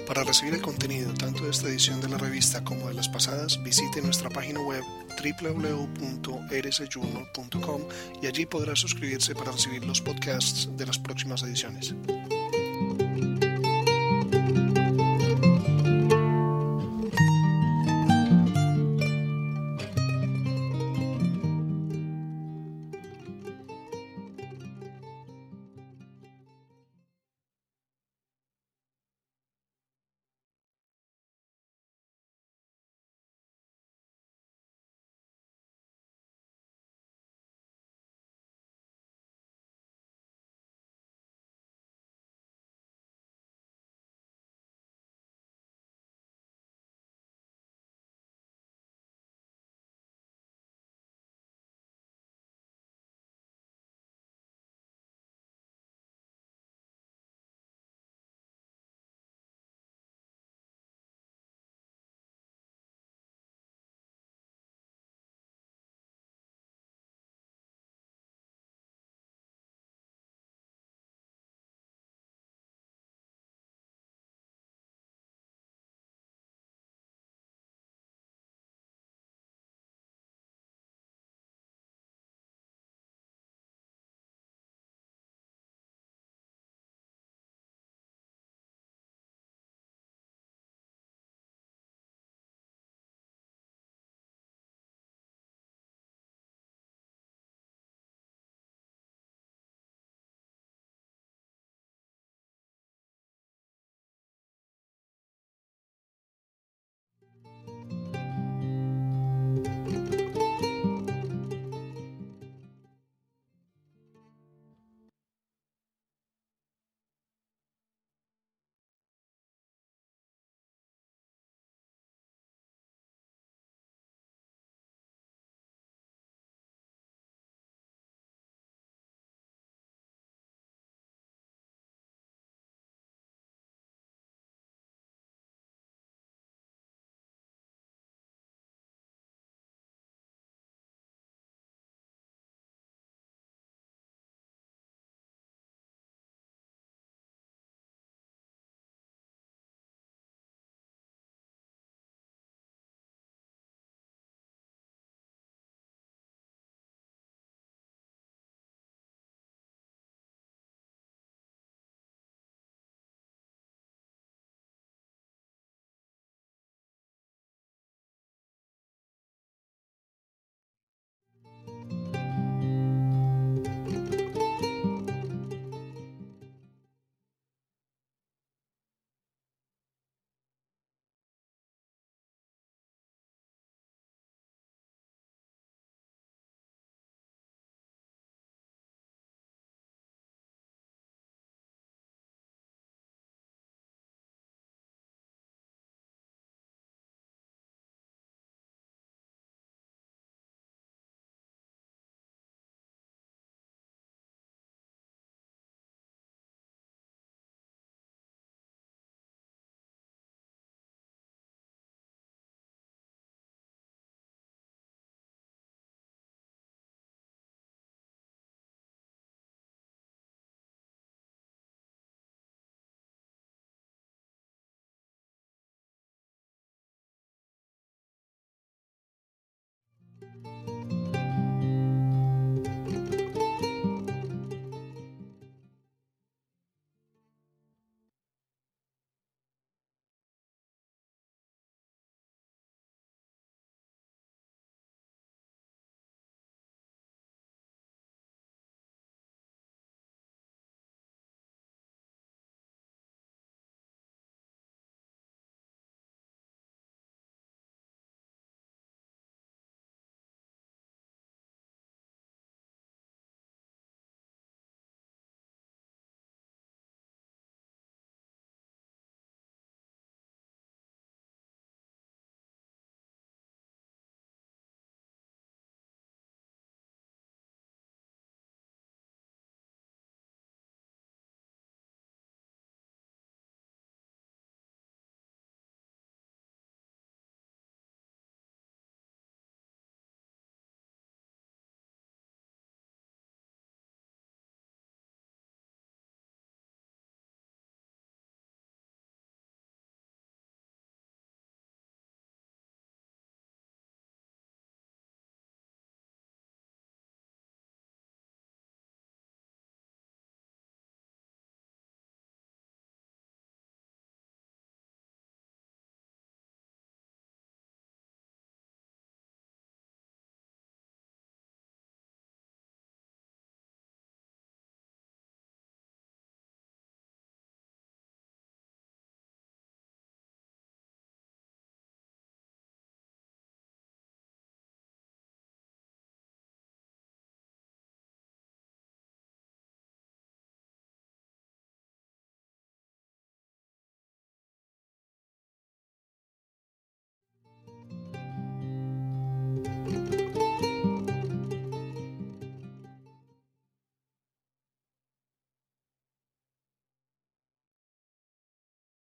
Para 0.06 0.22
recibir 0.24 0.54
el 0.54 0.62
contenido 0.62 1.12
tanto 1.12 1.44
de 1.44 1.50
esta 1.50 1.68
edición 1.68 2.00
de 2.00 2.08
la 2.08 2.16
revista 2.16 2.64
como 2.64 2.88
de 2.88 2.94
las 2.94 3.10
pasadas, 3.10 3.62
visite 3.62 4.00
nuestra 4.00 4.30
página 4.30 4.60
web 4.60 4.82
www.rsjournal.com 5.22 7.82
y 8.22 8.26
allí 8.26 8.46
podrá 8.46 8.74
suscribirse 8.74 9.34
para 9.34 9.52
recibir 9.52 9.84
los 9.84 10.00
podcasts 10.00 10.70
de 10.78 10.86
las 10.86 10.98
próximas 10.98 11.42
ediciones. 11.42 11.94